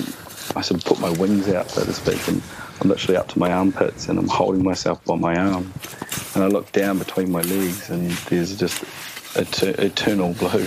I 0.57 0.63
sort 0.63 0.81
of 0.81 0.85
put 0.85 1.01
my 1.01 1.11
wings 1.11 1.49
out, 1.49 1.71
so 1.71 1.85
to 1.85 1.93
speak, 1.93 2.27
and 2.29 2.43
I'm 2.81 2.89
literally 2.89 3.17
up 3.17 3.29
to 3.29 3.39
my 3.39 3.53
armpits, 3.53 4.09
and 4.09 4.19
I'm 4.19 4.29
holding 4.29 4.65
myself 4.65 5.05
by 5.05 5.17
my 5.17 5.37
arm, 5.37 5.73
and 6.35 6.45
I 6.45 6.47
look 6.47 6.73
down 6.73 6.99
between 6.99 7.31
my 7.31 7.43
legs, 7.43 7.91
and 7.91 8.11
there's 8.29 8.57
just 8.57 8.83
et- 9.37 9.63
eternal 9.63 10.33
blue. 10.35 10.65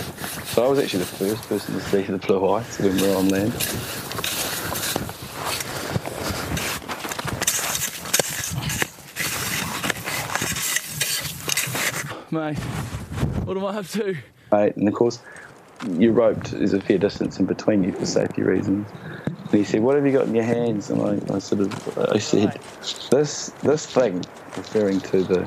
So 0.52 0.64
I 0.64 0.68
was 0.68 0.78
actually 0.78 1.00
the 1.00 1.06
first 1.06 1.42
person 1.48 1.74
to 1.74 1.80
see 1.80 2.02
the 2.02 2.18
blue 2.18 2.40
when 2.40 2.96
we 2.96 3.08
were 3.08 3.16
on 3.16 3.28
land. 3.28 4.19
Mate. 12.32 12.58
What 13.44 13.56
am 13.56 13.64
I 13.64 13.78
up 13.78 13.86
to? 13.88 14.16
Mate, 14.52 14.76
and 14.76 14.88
of 14.88 14.94
course, 14.94 15.20
your 15.88 16.12
roped. 16.12 16.52
is 16.52 16.72
a 16.72 16.80
fair 16.80 16.98
distance 16.98 17.38
in 17.38 17.46
between 17.46 17.82
you 17.84 17.92
for 17.92 18.06
safety 18.06 18.42
reasons. 18.42 18.88
And 19.26 19.50
he 19.50 19.64
said, 19.64 19.82
"What 19.82 19.96
have 19.96 20.06
you 20.06 20.12
got 20.12 20.26
in 20.26 20.34
your 20.34 20.44
hands?" 20.44 20.90
And 20.90 21.02
I, 21.02 21.34
I 21.34 21.38
sort 21.38 21.62
of, 21.62 21.98
I 22.12 22.18
said, 22.18 22.60
"This, 23.10 23.50
this 23.62 23.86
thing," 23.86 24.24
referring 24.56 25.00
to 25.00 25.22
the 25.22 25.44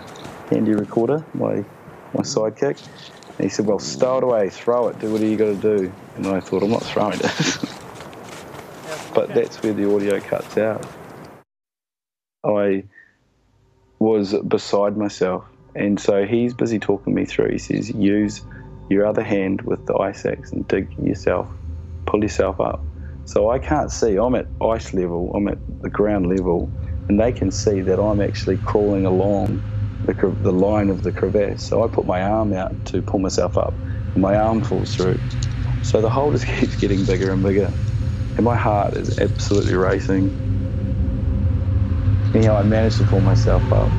handy 0.50 0.74
recorder, 0.74 1.24
my, 1.34 1.64
my 2.14 2.22
sidekick. 2.22 2.86
And 3.38 3.40
he 3.40 3.50
said, 3.50 3.66
"Well, 3.66 3.80
stow 3.80 4.18
it 4.18 4.24
away, 4.24 4.50
throw 4.50 4.88
it, 4.88 5.00
do 5.00 5.12
whatever 5.12 5.30
you 5.30 5.38
got 5.38 5.62
to 5.62 5.78
do." 5.78 5.92
And 6.16 6.28
I 6.28 6.40
thought, 6.40 6.64
"I'm 6.64 6.72
not 6.72 6.84
throwing 6.84 7.20
it." 7.20 7.22
but 9.14 9.34
that's 9.34 9.62
where 9.62 9.74
the 9.74 9.94
audio 9.94 10.20
cuts 10.20 10.58
out. 10.58 10.86
I 12.44 12.84
was 14.00 14.34
beside 14.34 14.98
myself 14.98 15.46
and 15.76 16.00
so 16.00 16.26
he's 16.26 16.54
busy 16.54 16.80
talking 16.80 17.14
me 17.14 17.26
through. 17.26 17.52
He 17.52 17.58
says, 17.60 17.90
use 17.90 18.44
your 18.90 19.06
other 19.08 19.24
hand 19.24 19.62
with 19.64 19.86
the 19.86 19.96
ice 19.98 20.26
axe 20.26 20.52
and 20.54 20.68
dig 20.68 20.90
yourself, 20.98 21.50
pull 22.08 22.22
yourself 22.24 22.60
up. 22.60 22.88
So 23.26 23.50
I 23.52 23.60
can't 23.60 23.92
see. 23.92 24.18
I'm 24.18 24.36
at 24.36 24.48
ice 24.62 24.94
level, 24.94 25.34
I'm 25.36 25.48
at 25.48 25.60
the 25.82 25.90
ground 25.90 26.28
level, 26.30 26.74
and 27.10 27.20
they 27.20 27.32
can 27.32 27.52
see 27.52 27.82
that 27.82 28.00
I'm 28.02 28.22
actually 28.22 28.58
crawling 28.58 29.06
along 29.06 29.64
the, 30.04 30.16
the 30.42 30.52
line 30.54 30.90
of 30.90 31.04
the 31.04 31.14
crevasse. 31.14 31.64
So 31.64 31.84
I 31.84 31.88
put 31.88 32.06
my 32.06 32.22
arm 32.24 32.54
out 32.54 32.84
to 32.88 33.02
pull 33.02 33.20
myself 33.22 33.58
up, 33.58 33.80
and 34.16 34.22
my 34.22 34.36
arm 34.38 34.64
falls 34.64 34.94
through. 34.96 35.22
So 35.82 36.02
the 36.02 36.10
hole 36.10 36.34
just 36.34 36.48
keeps 36.60 36.76
getting 36.78 37.06
bigger 37.06 37.34
and 37.34 37.44
bigger, 37.44 37.74
and 38.38 38.46
my 38.46 38.58
heart 38.58 38.98
is 38.98 39.14
absolutely 39.20 39.76
racing. 39.76 40.38
Anyhow, 42.34 42.58
I 42.58 42.64
managed 42.64 43.00
to 43.00 43.06
pull 43.06 43.22
myself 43.22 43.72
up. 43.74 43.98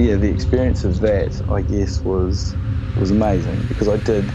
Yeah, 0.00 0.16
the 0.16 0.30
experience 0.30 0.84
of 0.84 1.00
that, 1.00 1.42
I 1.50 1.60
guess, 1.60 2.02
was 2.02 2.56
was 2.94 3.10
amazing 3.10 3.66
because 3.66 3.86
I 3.86 3.98
did 3.98 4.32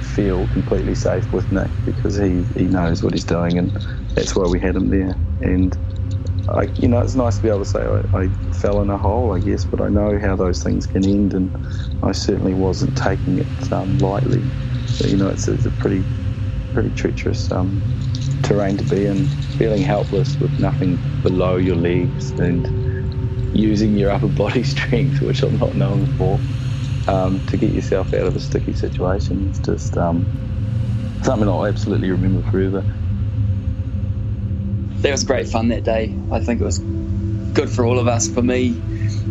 feel 0.00 0.46
completely 0.46 0.94
safe 0.94 1.32
with 1.32 1.50
Nick 1.50 1.72
because 1.84 2.16
he, 2.16 2.46
he 2.56 2.68
knows 2.68 3.02
what 3.02 3.14
he's 3.14 3.24
doing, 3.24 3.58
and 3.58 3.76
that's 4.14 4.36
why 4.36 4.46
we 4.46 4.60
had 4.60 4.76
him 4.76 4.90
there. 4.90 5.20
And 5.40 5.76
I, 6.48 6.68
you 6.78 6.86
know, 6.86 7.00
it's 7.00 7.16
nice 7.16 7.36
to 7.36 7.42
be 7.42 7.48
able 7.48 7.60
to 7.60 7.64
say 7.64 7.80
I, 7.80 8.18
I, 8.18 8.28
fell 8.54 8.80
in 8.80 8.90
a 8.90 8.98
hole, 8.98 9.34
I 9.34 9.40
guess, 9.40 9.64
but 9.64 9.80
I 9.80 9.88
know 9.88 10.20
how 10.20 10.36
those 10.36 10.62
things 10.62 10.86
can 10.86 11.04
end, 11.04 11.34
and 11.34 11.52
I 12.04 12.12
certainly 12.12 12.54
wasn't 12.54 12.94
taking 12.96 13.38
it 13.38 13.72
um, 13.72 13.98
lightly. 13.98 14.52
But, 15.00 15.10
you 15.10 15.16
know, 15.16 15.28
it's, 15.28 15.48
it's, 15.48 15.66
a 15.66 15.72
pretty, 15.72 16.06
pretty 16.74 16.92
treacherous 16.92 17.50
um, 17.50 17.84
terrain 18.42 18.76
to 18.78 18.84
be 18.84 19.04
in, 19.04 19.32
feeling 19.58 19.82
helpless 19.82 20.38
with 20.40 20.56
nothing 20.60 21.02
below 21.22 21.56
your 21.56 21.76
legs 21.76 22.32
and 22.38 22.70
using 23.58 23.96
your 23.96 24.10
upper 24.10 24.28
body 24.28 24.62
strength, 24.74 25.20
which 25.20 25.42
I'm 25.42 25.58
not 25.58 25.74
known 25.74 26.06
for, 26.16 26.38
um, 27.10 27.44
to 27.46 27.56
get 27.56 27.72
yourself 27.72 28.14
out 28.14 28.26
of 28.26 28.36
a 28.36 28.40
sticky 28.40 28.72
situation. 28.72 29.48
It's 29.50 29.58
just 29.58 29.96
um, 29.96 30.24
something 31.22 31.48
I'll 31.48 31.66
absolutely 31.66 32.10
remember 32.10 32.48
forever 32.50 32.84
that 35.02 35.12
was 35.12 35.22
great 35.22 35.48
fun 35.48 35.68
that 35.68 35.84
day. 35.84 36.14
I 36.32 36.40
think 36.40 36.60
it 36.60 36.64
was 36.64 36.78
good 37.52 37.70
for 37.70 37.84
all 37.84 37.98
of 37.98 38.08
us. 38.08 38.28
For 38.28 38.42
me, 38.42 38.80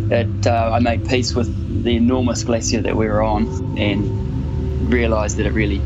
it, 0.10 0.48
uh, 0.48 0.72
I 0.74 0.79
made 0.79 1.07
peace 1.07 1.36
with 1.36 1.84
the 1.84 1.96
enormous 1.96 2.43
glacier 2.43 2.81
that 2.81 2.96
we 2.96 3.07
were 3.07 3.22
on 3.22 3.77
and 3.77 4.91
realised 4.91 5.38
that 5.38 5.46
it 5.46 5.51
really, 5.51 5.81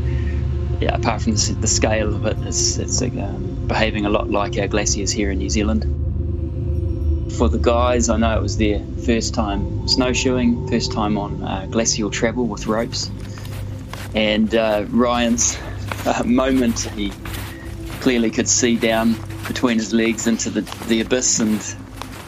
yeah, 0.80 0.94
apart 0.94 1.22
from 1.22 1.32
the, 1.32 1.56
the 1.60 1.66
scale 1.66 2.14
of 2.14 2.26
it, 2.26 2.36
it's, 2.46 2.78
it's 2.78 3.02
uh, 3.02 3.08
behaving 3.66 4.06
a 4.06 4.08
lot 4.08 4.30
like 4.30 4.56
our 4.58 4.68
glaciers 4.68 5.10
here 5.10 5.30
in 5.30 5.38
New 5.38 5.50
Zealand. 5.50 6.01
For 7.36 7.48
the 7.48 7.58
guys, 7.58 8.08
I 8.08 8.18
know 8.18 8.36
it 8.36 8.42
was 8.42 8.56
their 8.58 8.80
first 9.04 9.32
time 9.32 9.88
snowshoeing, 9.88 10.68
first 10.68 10.92
time 10.92 11.16
on 11.16 11.42
uh, 11.42 11.66
glacial 11.70 12.10
travel 12.10 12.46
with 12.46 12.66
ropes. 12.66 13.10
And 14.14 14.54
uh, 14.54 14.84
Ryan's 14.90 15.58
uh, 16.06 16.22
moment, 16.24 16.80
he 16.80 17.10
clearly 18.00 18.30
could 18.30 18.48
see 18.48 18.76
down 18.76 19.16
between 19.48 19.78
his 19.78 19.92
legs 19.92 20.26
into 20.26 20.50
the, 20.50 20.60
the 20.88 21.00
abyss, 21.00 21.40
and, 21.40 21.52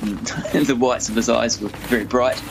and 0.55 0.67
the 0.67 0.77
whites 0.77 1.09
of 1.09 1.17
his 1.17 1.29
eyes 1.29 1.61
were 1.61 1.69
very 1.69 2.05
bright. 2.05 2.43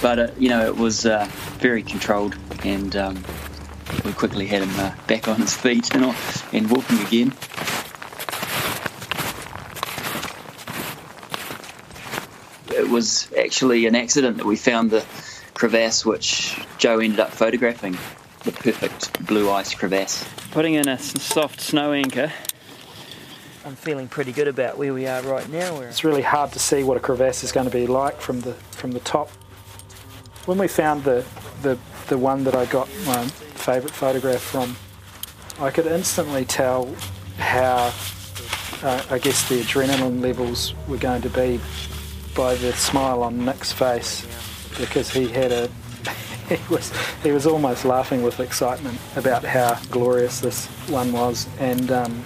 But 0.00 0.18
uh, 0.18 0.28
you 0.38 0.48
know, 0.48 0.64
it 0.64 0.76
was 0.76 1.06
uh, 1.06 1.28
very 1.58 1.82
controlled, 1.82 2.36
and 2.64 2.94
um, 2.94 3.24
we 4.04 4.12
quickly 4.12 4.46
had 4.46 4.62
him 4.62 4.80
uh, 4.80 4.94
back 5.06 5.28
on 5.28 5.40
his 5.40 5.54
feet 5.56 5.92
and, 5.94 6.14
and 6.52 6.70
walking 6.70 6.98
again. 7.00 7.32
Was 12.90 13.30
actually 13.38 13.86
an 13.86 13.94
accident 13.94 14.36
that 14.38 14.46
we 14.46 14.56
found 14.56 14.90
the 14.90 15.04
crevasse 15.54 16.04
which 16.04 16.58
Joe 16.78 16.98
ended 16.98 17.20
up 17.20 17.30
photographing, 17.30 17.96
the 18.44 18.52
perfect 18.52 19.26
blue 19.26 19.50
ice 19.50 19.74
crevasse. 19.74 20.24
Putting 20.50 20.74
in 20.74 20.88
a 20.88 20.98
soft 20.98 21.60
snow 21.60 21.92
anchor 21.92 22.32
I'm 23.64 23.76
feeling 23.76 24.08
pretty 24.08 24.32
good 24.32 24.48
about 24.48 24.78
where 24.78 24.94
we 24.94 25.06
are 25.06 25.22
right 25.22 25.48
now. 25.50 25.80
It's 25.80 26.02
really 26.02 26.22
hard 26.22 26.50
to 26.52 26.58
see 26.58 26.82
what 26.82 26.96
a 26.96 27.00
crevasse 27.00 27.44
is 27.44 27.52
going 27.52 27.66
to 27.66 27.72
be 27.72 27.86
like 27.86 28.20
from 28.20 28.40
the 28.40 28.54
from 28.72 28.92
the 28.92 29.00
top. 29.00 29.28
When 30.46 30.56
we 30.56 30.66
found 30.66 31.04
the 31.04 31.24
the, 31.62 31.78
the 32.08 32.16
one 32.16 32.42
that 32.44 32.54
I 32.54 32.64
got 32.66 32.88
my 33.06 33.26
favourite 33.26 33.94
photograph 33.94 34.40
from, 34.40 34.76
I 35.60 35.70
could 35.70 35.86
instantly 35.86 36.46
tell 36.46 36.92
how 37.36 37.92
uh, 38.82 39.02
I 39.10 39.18
guess 39.18 39.46
the 39.48 39.60
adrenaline 39.60 40.22
levels 40.22 40.74
were 40.88 40.96
going 40.96 41.20
to 41.22 41.30
be 41.30 41.60
by 42.34 42.54
the 42.56 42.72
smile 42.72 43.22
on 43.22 43.44
Nick's 43.44 43.72
face 43.72 44.26
because 44.78 45.10
he 45.10 45.28
had 45.28 45.52
a 45.52 45.68
he 46.48 46.72
was 46.72 46.92
he 47.22 47.32
was 47.32 47.46
almost 47.46 47.84
laughing 47.84 48.22
with 48.22 48.40
excitement 48.40 48.98
about 49.16 49.44
how 49.44 49.78
glorious 49.90 50.40
this 50.40 50.66
one 50.88 51.12
was 51.12 51.48
and 51.58 51.90
um, 51.90 52.24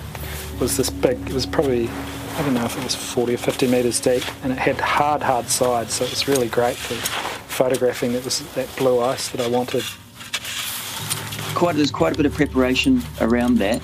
was 0.61 0.77
this 0.77 0.91
big, 0.91 1.19
it 1.29 1.33
was 1.33 1.47
probably, 1.47 1.89
I 1.89 2.43
don't 2.43 2.55
know 2.55 2.65
if 2.65 2.77
it 2.77 2.85
was 2.85 2.95
40 2.95 3.35
or 3.35 3.39
50 3.39 3.67
metres 3.67 4.01
deep, 4.01 4.23
and 4.43 4.53
it 4.53 4.59
had 4.59 4.81
hard, 4.81 5.23
hard 5.23 5.49
sides, 5.49 5.95
so 5.95 6.05
it 6.05 6.11
was 6.11 6.29
really 6.29 6.49
great 6.49 6.77
for 6.77 6.95
photographing. 7.51 8.13
It 8.13 8.25
was 8.25 8.41
that 8.55 8.75
blue 8.77 9.01
ice 9.01 9.29
that 9.31 9.41
I 9.41 9.49
wanted. 9.49 9.83
Quite, 11.55 11.77
there's 11.77 11.91
quite 11.91 12.15
a 12.15 12.17
bit 12.17 12.27
of 12.27 12.35
preparation 12.35 13.03
around 13.21 13.59
that. 13.59 13.83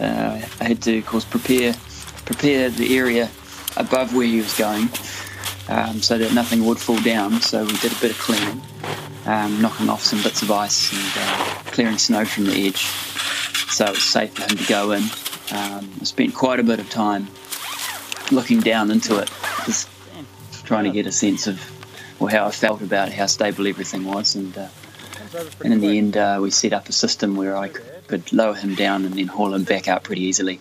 Uh, 0.00 0.40
I 0.60 0.64
had 0.64 0.82
to, 0.82 0.98
of 0.98 1.06
course, 1.06 1.24
prepare 1.24 1.74
prepare 2.24 2.70
the 2.70 2.96
area 2.96 3.30
above 3.76 4.14
where 4.14 4.26
he 4.26 4.38
was 4.38 4.56
going 4.56 4.88
um, 5.68 6.00
so 6.02 6.18
that 6.18 6.32
nothing 6.34 6.64
would 6.64 6.78
fall 6.78 7.00
down. 7.00 7.40
So 7.40 7.64
we 7.64 7.76
did 7.78 7.92
a 7.92 8.00
bit 8.00 8.10
of 8.10 8.18
cleaning, 8.18 8.62
um, 9.26 9.60
knocking 9.60 9.88
off 9.88 10.02
some 10.02 10.22
bits 10.22 10.42
of 10.42 10.50
ice 10.50 10.92
and 10.92 11.12
uh, 11.16 11.70
clearing 11.70 11.98
snow 11.98 12.24
from 12.24 12.44
the 12.44 12.66
edge 12.66 12.86
so 13.70 13.86
it 13.86 13.90
was 13.90 14.02
safe 14.04 14.32
for 14.34 14.42
him 14.42 14.56
to 14.56 14.66
go 14.66 14.92
in 14.92 15.02
um, 15.52 15.90
I 16.00 16.04
spent 16.04 16.34
quite 16.34 16.58
a 16.58 16.62
bit 16.62 16.80
of 16.80 16.88
time 16.88 17.28
looking 18.32 18.60
down 18.60 18.90
into 18.90 19.18
it, 19.18 19.30
just 19.66 19.88
trying 20.64 20.84
to 20.84 20.90
get 20.90 21.06
a 21.06 21.12
sense 21.12 21.46
of 21.46 21.60
well, 22.18 22.30
how 22.30 22.46
I 22.46 22.50
felt 22.50 22.80
about 22.80 23.12
how 23.12 23.26
stable 23.26 23.66
everything 23.66 24.04
was. 24.04 24.36
And, 24.36 24.56
uh, 24.56 24.68
and 25.62 25.74
in 25.74 25.80
the 25.80 25.98
end, 25.98 26.16
uh, 26.16 26.38
we 26.40 26.50
set 26.50 26.72
up 26.72 26.88
a 26.88 26.92
system 26.92 27.36
where 27.36 27.56
I 27.56 27.68
could 27.68 28.32
lower 28.32 28.54
him 28.54 28.74
down 28.74 29.04
and 29.04 29.14
then 29.14 29.26
haul 29.26 29.52
him 29.52 29.64
back 29.64 29.86
up 29.88 30.04
pretty 30.04 30.22
easily. 30.22 30.60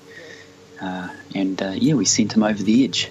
Uh, 0.82 1.10
and 1.34 1.62
uh, 1.62 1.74
yeah, 1.76 1.94
we 1.94 2.06
sent 2.06 2.34
him 2.34 2.44
over 2.44 2.62
the 2.62 2.84
edge. 2.84 3.10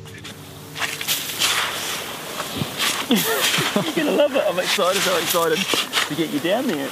You're 3.13 3.95
gonna 3.95 4.17
love 4.17 4.35
it. 4.35 4.45
I'm 4.49 4.59
excited, 4.59 5.03
so 5.03 5.17
excited 5.19 5.59
to 5.59 6.15
get 6.15 6.31
you 6.31 6.41
down 6.41 6.67
there. 6.67 6.89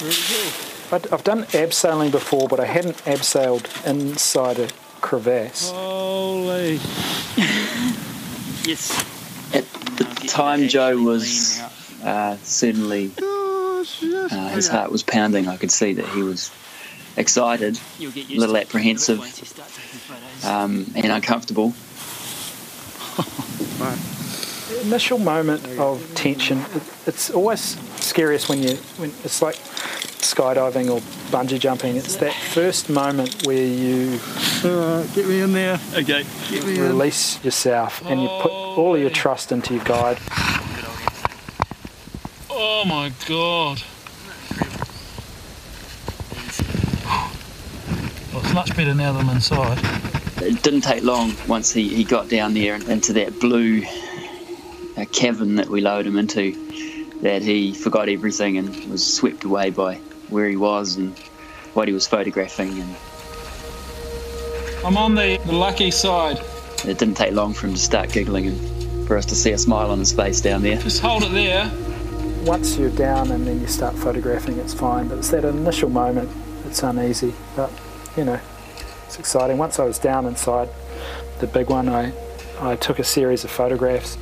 Really 0.00 0.16
cool. 0.28 0.52
I've 1.12 1.24
done 1.24 1.44
abseiling 1.46 2.12
before, 2.12 2.46
but 2.48 2.60
I 2.60 2.64
hadn't 2.64 2.96
abseiled 3.06 3.66
inside 3.86 4.60
a 4.60 4.68
crevasse. 5.00 5.70
Holy. 5.70 6.74
yes. 8.64 8.92
At 9.52 9.64
the 9.96 10.04
time, 10.28 10.68
Joe 10.68 10.96
was 11.02 11.60
uh, 12.04 12.36
certainly. 12.42 13.10
Uh, 13.18 14.48
his 14.50 14.68
heart 14.68 14.92
was 14.92 15.02
pounding. 15.02 15.48
I 15.48 15.56
could 15.56 15.70
see 15.70 15.94
that 15.94 16.06
he 16.08 16.22
was 16.22 16.50
excited, 17.16 17.80
a 18.00 18.04
little 18.36 18.56
apprehensive, 18.56 19.20
um, 20.44 20.86
and 20.94 21.06
uncomfortable. 21.12 21.72
the 24.68 24.75
initial 24.86 25.18
moment 25.18 25.66
of 25.78 26.14
tension, 26.14 26.58
it, 26.58 26.82
it's 27.06 27.30
always 27.30 27.60
scariest 28.00 28.48
when 28.48 28.62
you 28.62 28.76
when 28.98 29.10
it's 29.24 29.42
like 29.42 29.56
skydiving 29.56 30.90
or 30.90 31.00
bungee 31.30 31.58
jumping. 31.58 31.96
It's 31.96 32.16
that 32.16 32.32
first 32.32 32.88
moment 32.88 33.46
where 33.46 33.56
you 33.62 34.18
get 35.14 35.26
me 35.26 35.40
in 35.40 35.52
there. 35.52 35.78
Okay, 35.92 36.24
get 36.50 36.64
me 36.64 36.80
release 36.80 37.36
in. 37.38 37.44
yourself 37.44 38.04
and 38.06 38.22
you 38.22 38.28
put 38.40 38.52
all 38.52 38.94
of 38.94 39.00
your 39.00 39.10
trust 39.10 39.52
into 39.52 39.74
your 39.74 39.84
guide. 39.84 40.18
Oh 42.50 42.84
my 42.86 43.12
god. 43.28 43.82
Well, 48.32 48.42
it's 48.44 48.54
much 48.54 48.76
better 48.76 48.94
now 48.94 49.12
than 49.12 49.28
inside. 49.30 49.78
It 50.42 50.62
didn't 50.62 50.82
take 50.82 51.02
long 51.02 51.32
once 51.48 51.72
he, 51.72 51.88
he 51.88 52.04
got 52.04 52.28
down 52.28 52.54
there 52.54 52.76
into 52.76 53.12
that 53.14 53.40
blue 53.40 53.82
uh, 53.82 54.05
cavern 55.16 55.56
that 55.56 55.68
we 55.68 55.80
lowered 55.80 56.06
him 56.06 56.16
into 56.16 56.52
that 57.22 57.42
he 57.42 57.72
forgot 57.72 58.08
everything 58.08 58.58
and 58.58 58.90
was 58.90 59.04
swept 59.04 59.44
away 59.44 59.70
by 59.70 59.96
where 60.28 60.48
he 60.48 60.56
was 60.56 60.96
and 60.96 61.18
what 61.74 61.88
he 61.88 61.94
was 61.94 62.06
photographing. 62.06 62.78
And 62.78 62.96
I'm 64.84 64.96
on 64.96 65.14
the, 65.14 65.40
the 65.46 65.52
lucky 65.52 65.90
side. 65.90 66.38
It 66.84 66.98
didn't 66.98 67.16
take 67.16 67.32
long 67.32 67.54
for 67.54 67.66
him 67.66 67.72
to 67.72 67.80
start 67.80 68.12
giggling 68.12 68.48
and 68.48 69.08
for 69.08 69.16
us 69.16 69.24
to 69.26 69.34
see 69.34 69.52
a 69.52 69.58
smile 69.58 69.90
on 69.90 69.98
his 69.98 70.12
face 70.12 70.40
down 70.40 70.62
there. 70.62 70.76
Just 70.76 71.00
hold 71.00 71.22
it 71.22 71.32
there. 71.32 71.70
Once 72.44 72.76
you're 72.76 72.90
down 72.90 73.30
and 73.32 73.46
then 73.46 73.60
you 73.60 73.66
start 73.66 73.96
photographing, 73.96 74.58
it's 74.58 74.74
fine. 74.74 75.08
But 75.08 75.18
it's 75.18 75.30
that 75.30 75.44
initial 75.44 75.88
moment 75.88 76.30
that's 76.62 76.82
uneasy. 76.82 77.34
But 77.56 77.72
you 78.16 78.24
know, 78.24 78.38
it's 79.06 79.18
exciting. 79.18 79.56
Once 79.56 79.78
I 79.78 79.84
was 79.84 79.98
down 79.98 80.26
inside 80.26 80.68
the 81.40 81.46
big 81.46 81.70
one, 81.70 81.88
I 81.88 82.12
I 82.60 82.76
took 82.76 82.98
a 82.98 83.04
series 83.04 83.44
of 83.44 83.50
photographs. 83.50 84.16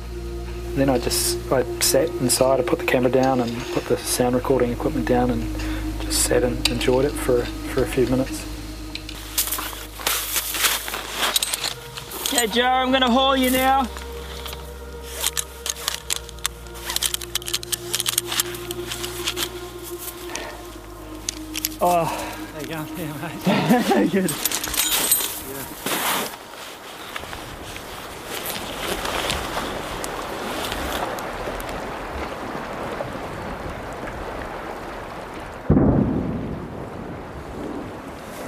And 0.75 0.81
then 0.81 0.89
I 0.89 0.99
just 0.99 1.37
I 1.53 1.63
sat 1.79 2.09
inside. 2.19 2.59
I 2.59 2.63
put 2.63 2.79
the 2.79 2.85
camera 2.85 3.09
down 3.09 3.39
and 3.39 3.49
put 3.67 3.85
the 3.85 3.97
sound 3.97 4.35
recording 4.35 4.73
equipment 4.73 5.07
down 5.07 5.29
and 5.31 5.41
just 6.01 6.23
sat 6.23 6.43
and 6.43 6.67
enjoyed 6.67 7.05
it 7.05 7.13
for 7.13 7.45
for 7.45 7.83
a 7.83 7.87
few 7.87 8.05
minutes. 8.07 8.43
Hey 12.29 12.47
Joe, 12.47 12.65
I'm 12.65 12.91
gonna 12.91 13.09
haul 13.09 13.37
you 13.37 13.51
now. 13.51 13.87
Oh, 21.79 22.49
there 22.51 22.61
you 22.63 22.67
go. 22.67 22.85
Yeah, 22.97 24.01
mate. 24.01 24.11
Good. 24.11 24.54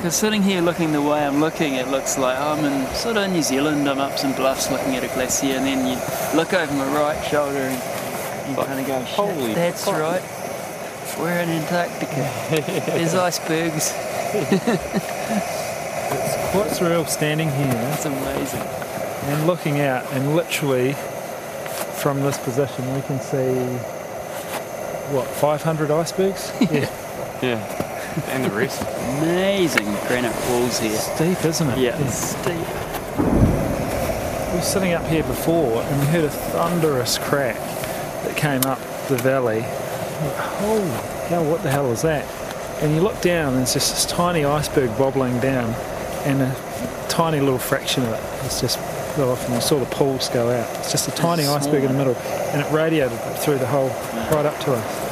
Because 0.08 0.20
sitting 0.20 0.42
here 0.42 0.62
looking 0.62 0.94
the 0.94 1.02
way 1.02 1.28
I'm 1.28 1.42
looking, 1.42 1.74
it 1.74 1.90
looks 1.90 2.18
like 2.18 2.40
I'm 2.40 2.64
in 2.64 2.96
sort 2.96 3.18
of 3.18 3.30
New 3.30 3.42
Zealand. 3.42 3.90
I'm 3.90 4.00
up 4.00 4.18
some 4.18 4.32
bluffs 4.32 4.72
looking 4.72 4.96
at 4.96 5.04
a 5.04 5.10
glacier, 5.10 5.48
and 5.48 5.66
then 5.66 5.86
you 5.86 5.96
look 6.34 6.54
over 6.54 6.74
my 6.76 6.86
right 6.96 7.22
shoulder 7.26 7.58
and 7.58 8.50
you 8.50 8.56
kind 8.56 8.80
of 8.80 8.88
go, 8.88 9.02
Holy 9.02 9.54
that's 9.54 9.84
fuck. 9.84 10.00
right. 10.00 10.22
We're 11.20 11.38
in 11.42 11.50
Antarctica. 11.50 12.32
There's 12.86 13.16
icebergs. 13.16 13.92
it's 13.94 14.62
quite 16.52 16.70
surreal 16.70 17.06
standing 17.10 17.50
here. 17.50 17.92
It's 17.92 18.06
amazing. 18.06 18.62
And 18.62 19.46
looking 19.46 19.82
out, 19.82 20.06
and 20.14 20.38
literally 20.38 20.94
from 22.00 22.22
this 22.22 22.38
position, 22.38 22.96
we 22.96 23.02
can 23.02 23.20
see 23.20 23.56
what 25.14 25.28
500 25.28 25.92
icebergs. 25.92 26.54
yeah. 26.62 26.90
yeah 27.42 27.87
and 28.28 28.44
the 28.44 28.52
rest. 28.52 28.82
Amazing 29.20 29.86
granite 30.08 30.36
walls 30.50 30.80
here. 30.80 30.98
Steep, 30.98 31.44
isn't 31.46 31.70
it? 31.70 31.78
Yeah, 31.78 32.00
yeah. 32.00 32.10
steep. 32.10 32.68
We 34.52 34.58
were 34.58 34.62
sitting 34.62 34.94
up 34.94 35.06
here 35.06 35.24
before 35.24 35.82
and 35.82 36.00
we 36.00 36.06
heard 36.08 36.24
a 36.24 36.30
thunderous 36.30 37.18
crack 37.18 37.56
that 38.24 38.36
came 38.36 38.62
up 38.64 38.80
the 39.08 39.18
valley. 39.18 39.62
Oh, 39.64 41.26
hell, 41.30 41.46
what 41.46 41.64
the 41.64 41.70
hell 41.70 41.92
is 41.92 42.02
that? 42.02 42.26
And 42.82 42.94
you 42.94 43.02
look 43.02 43.22
down 43.22 43.54
and 43.54 43.64
it's 43.64 43.74
just 43.74 43.94
this 43.94 44.06
tiny 44.06 44.46
iceberg 44.46 44.96
bobbling 44.98 45.40
down 45.40 45.74
and 46.26 46.42
a 46.42 47.08
tiny 47.10 47.40
little 47.40 47.60
fraction 47.60 48.04
of 48.04 48.10
it 48.14 48.38
it 48.44 48.54
is 48.54 48.62
just 48.62 48.80
fell 49.16 49.32
off 49.32 49.44
and 49.46 49.56
you 49.56 49.62
saw 49.62 49.80
the 49.80 49.86
pools 49.88 50.30
go 50.30 50.50
out. 50.50 50.70
It's 50.78 50.92
just 50.92 51.08
a 51.08 51.12
tiny 51.12 51.46
iceberg 51.46 51.84
in 51.84 51.92
the 51.92 51.98
middle 51.98 52.16
and 52.16 52.62
it 52.62 52.72
radiated 52.72 53.18
through 53.40 53.58
the 53.58 53.68
hole 53.68 53.90
right 54.32 54.46
up 54.46 54.60
to 54.62 54.74
us. 54.74 55.07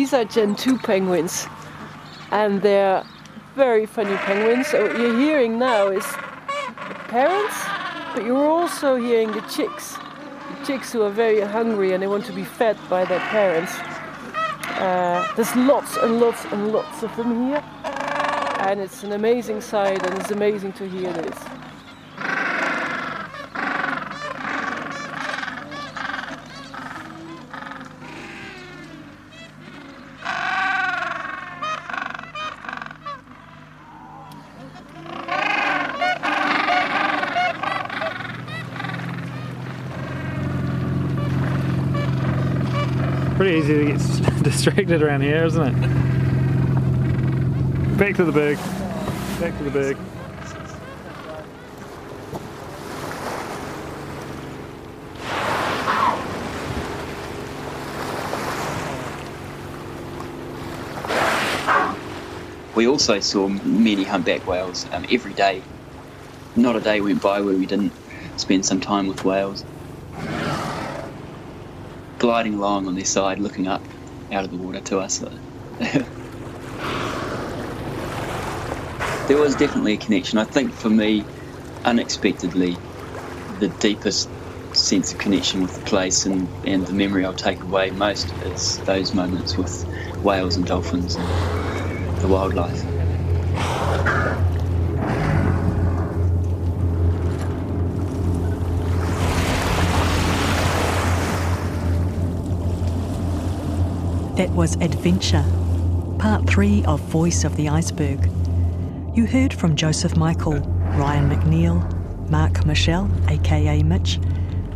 These 0.00 0.14
are 0.14 0.24
Gentoo 0.24 0.78
penguins, 0.78 1.46
and 2.30 2.62
they're 2.62 3.04
very 3.54 3.84
funny 3.84 4.16
penguins. 4.16 4.68
So 4.68 4.86
what 4.86 4.98
you're 4.98 5.18
hearing 5.18 5.58
now 5.58 5.88
is 5.88 6.06
the 6.06 6.94
parents, 7.08 7.54
but 8.14 8.24
you're 8.24 8.48
also 8.48 8.96
hearing 8.96 9.30
the 9.30 9.42
chicks. 9.42 9.96
The 9.96 10.64
chicks 10.66 10.90
who 10.90 11.02
are 11.02 11.10
very 11.10 11.42
hungry 11.42 11.92
and 11.92 12.02
they 12.02 12.06
want 12.06 12.24
to 12.24 12.32
be 12.32 12.44
fed 12.44 12.78
by 12.88 13.04
their 13.04 13.20
parents. 13.28 13.74
Uh, 14.80 15.30
there's 15.36 15.54
lots 15.54 15.98
and 15.98 16.18
lots 16.18 16.46
and 16.46 16.72
lots 16.72 17.02
of 17.02 17.14
them 17.16 17.48
here, 17.48 17.62
and 18.60 18.80
it's 18.80 19.02
an 19.04 19.12
amazing 19.12 19.60
sight, 19.60 20.02
and 20.06 20.18
it's 20.18 20.30
amazing 20.30 20.72
to 20.72 20.88
hear 20.88 21.12
this. 21.12 21.49
Pretty 43.40 43.56
easy 43.56 43.72
to 43.72 43.86
get 43.86 44.42
distracted 44.42 45.02
around 45.02 45.22
here, 45.22 45.46
isn't 45.46 45.66
it? 45.66 45.72
Back 47.96 48.14
to 48.16 48.24
the 48.26 48.32
berg. 48.32 48.58
Back 49.40 49.56
to 49.56 49.64
the 49.64 49.70
berg. 49.70 49.96
We 62.76 62.86
also 62.86 63.20
saw 63.20 63.48
many 63.48 64.04
humpback 64.04 64.46
whales 64.46 64.86
um, 64.92 65.06
every 65.10 65.32
day. 65.32 65.62
Not 66.56 66.76
a 66.76 66.80
day 66.80 67.00
went 67.00 67.22
by 67.22 67.40
where 67.40 67.56
we 67.56 67.64
didn't 67.64 67.94
spend 68.36 68.66
some 68.66 68.82
time 68.82 69.06
with 69.06 69.24
whales 69.24 69.64
gliding 72.20 72.54
along 72.54 72.86
on 72.86 72.94
their 72.94 73.04
side, 73.04 73.40
looking 73.40 73.66
up 73.66 73.82
out 74.30 74.44
of 74.44 74.50
the 74.50 74.56
water 74.58 74.80
to 74.80 75.00
us. 75.00 75.20
there 79.26 79.38
was 79.38 79.56
definitely 79.56 79.94
a 79.94 79.98
connection. 79.98 80.38
I 80.38 80.44
think 80.44 80.72
for 80.74 80.90
me, 80.90 81.24
unexpectedly, 81.84 82.76
the 83.58 83.68
deepest 83.80 84.28
sense 84.72 85.12
of 85.12 85.18
connection 85.18 85.62
with 85.62 85.74
the 85.74 85.80
place 85.80 86.26
and, 86.26 86.48
and 86.64 86.86
the 86.86 86.92
memory 86.92 87.24
I'll 87.24 87.34
take 87.34 87.64
away 87.64 87.90
most 87.90 88.32
is 88.42 88.80
those 88.84 89.12
moments 89.12 89.56
with 89.56 89.84
whales 90.22 90.56
and 90.56 90.66
dolphins 90.66 91.16
and 91.16 91.26
the 92.20 92.28
wildlife. 92.28 92.84
That 104.40 104.48
was 104.52 104.76
Adventure, 104.76 105.44
part 106.18 106.48
three 106.48 106.82
of 106.86 106.98
Voice 107.00 107.44
of 107.44 107.56
the 107.56 107.68
Iceberg. 107.68 108.24
You 109.14 109.26
heard 109.26 109.52
from 109.52 109.76
Joseph 109.76 110.16
Michael, 110.16 110.60
Ryan 110.96 111.28
McNeil, 111.28 112.30
Mark 112.30 112.64
Mitchell, 112.64 113.06
aka 113.28 113.82
Mitch, 113.82 114.18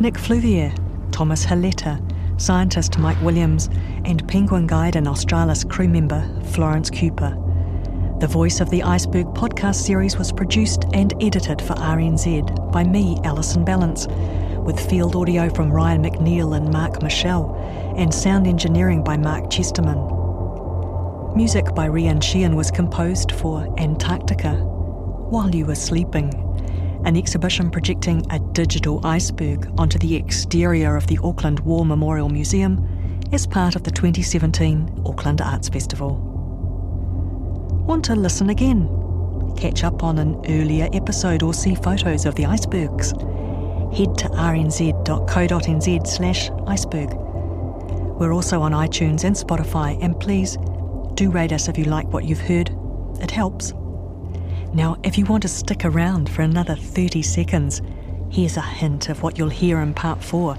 Nick 0.00 0.18
Fluvier, 0.18 0.70
Thomas 1.12 1.46
Haletta, 1.46 1.98
scientist 2.38 2.98
Mike 2.98 3.18
Williams, 3.22 3.70
and 4.04 4.28
Penguin 4.28 4.66
Guide 4.66 4.96
and 4.96 5.08
Australis 5.08 5.64
crew 5.64 5.88
member 5.88 6.28
Florence 6.52 6.90
Cooper. 6.90 7.34
The 8.20 8.26
Voice 8.26 8.60
of 8.60 8.68
the 8.68 8.82
Iceberg 8.82 9.28
podcast 9.28 9.76
series 9.76 10.18
was 10.18 10.30
produced 10.30 10.84
and 10.92 11.14
edited 11.22 11.62
for 11.62 11.72
RNZ 11.76 12.70
by 12.70 12.84
me, 12.84 13.18
Alison 13.24 13.64
Ballance 13.64 14.04
with 14.64 14.80
field 14.88 15.14
audio 15.14 15.48
from 15.50 15.70
Ryan 15.70 16.02
McNeil 16.02 16.56
and 16.56 16.72
Mark 16.72 17.02
Mitchell, 17.02 17.54
and 17.96 18.12
sound 18.12 18.46
engineering 18.46 19.04
by 19.04 19.16
Mark 19.16 19.50
Chesterman. 19.50 19.98
Music 21.36 21.74
by 21.74 21.88
Rian 21.88 22.22
Sheehan 22.22 22.56
was 22.56 22.70
composed 22.70 23.32
for 23.32 23.72
Antarctica 23.78 24.54
while 24.54 25.54
you 25.54 25.66
were 25.66 25.74
sleeping, 25.74 26.32
an 27.04 27.16
exhibition 27.16 27.70
projecting 27.70 28.24
a 28.30 28.38
digital 28.52 29.04
iceberg 29.04 29.68
onto 29.78 29.98
the 29.98 30.16
exterior 30.16 30.96
of 30.96 31.06
the 31.08 31.18
Auckland 31.22 31.60
War 31.60 31.84
Memorial 31.84 32.28
Museum 32.28 33.20
as 33.32 33.46
part 33.46 33.76
of 33.76 33.82
the 33.82 33.90
2017 33.90 35.02
Auckland 35.04 35.40
Arts 35.40 35.68
Festival. 35.68 36.16
Want 37.86 38.04
to 38.06 38.14
listen 38.14 38.48
again? 38.48 38.88
Catch 39.58 39.84
up 39.84 40.02
on 40.02 40.18
an 40.18 40.36
earlier 40.48 40.88
episode 40.92 41.42
or 41.42 41.52
see 41.52 41.74
photos 41.74 42.24
of 42.24 42.34
the 42.36 42.46
icebergs? 42.46 43.12
Head 43.94 44.18
to 44.18 44.28
rnz.co.nz 44.28 46.06
slash 46.06 46.50
iceberg. 46.66 47.14
We're 48.18 48.32
also 48.32 48.60
on 48.60 48.72
iTunes 48.72 49.24
and 49.24 49.36
Spotify, 49.36 49.98
and 50.02 50.18
please 50.18 50.56
do 51.14 51.30
rate 51.30 51.52
us 51.52 51.68
if 51.68 51.78
you 51.78 51.84
like 51.84 52.12
what 52.12 52.24
you've 52.24 52.40
heard. 52.40 52.70
It 53.20 53.30
helps. 53.30 53.72
Now, 54.72 54.96
if 55.04 55.16
you 55.16 55.24
want 55.24 55.42
to 55.42 55.48
stick 55.48 55.84
around 55.84 56.28
for 56.28 56.42
another 56.42 56.74
30 56.74 57.22
seconds, 57.22 57.80
here's 58.30 58.56
a 58.56 58.62
hint 58.62 59.08
of 59.08 59.22
what 59.22 59.38
you'll 59.38 59.48
hear 59.48 59.78
in 59.80 59.94
part 59.94 60.22
four 60.22 60.56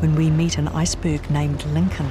when 0.00 0.14
we 0.14 0.28
meet 0.28 0.58
an 0.58 0.68
iceberg 0.68 1.30
named 1.30 1.64
Lincoln. 1.66 2.10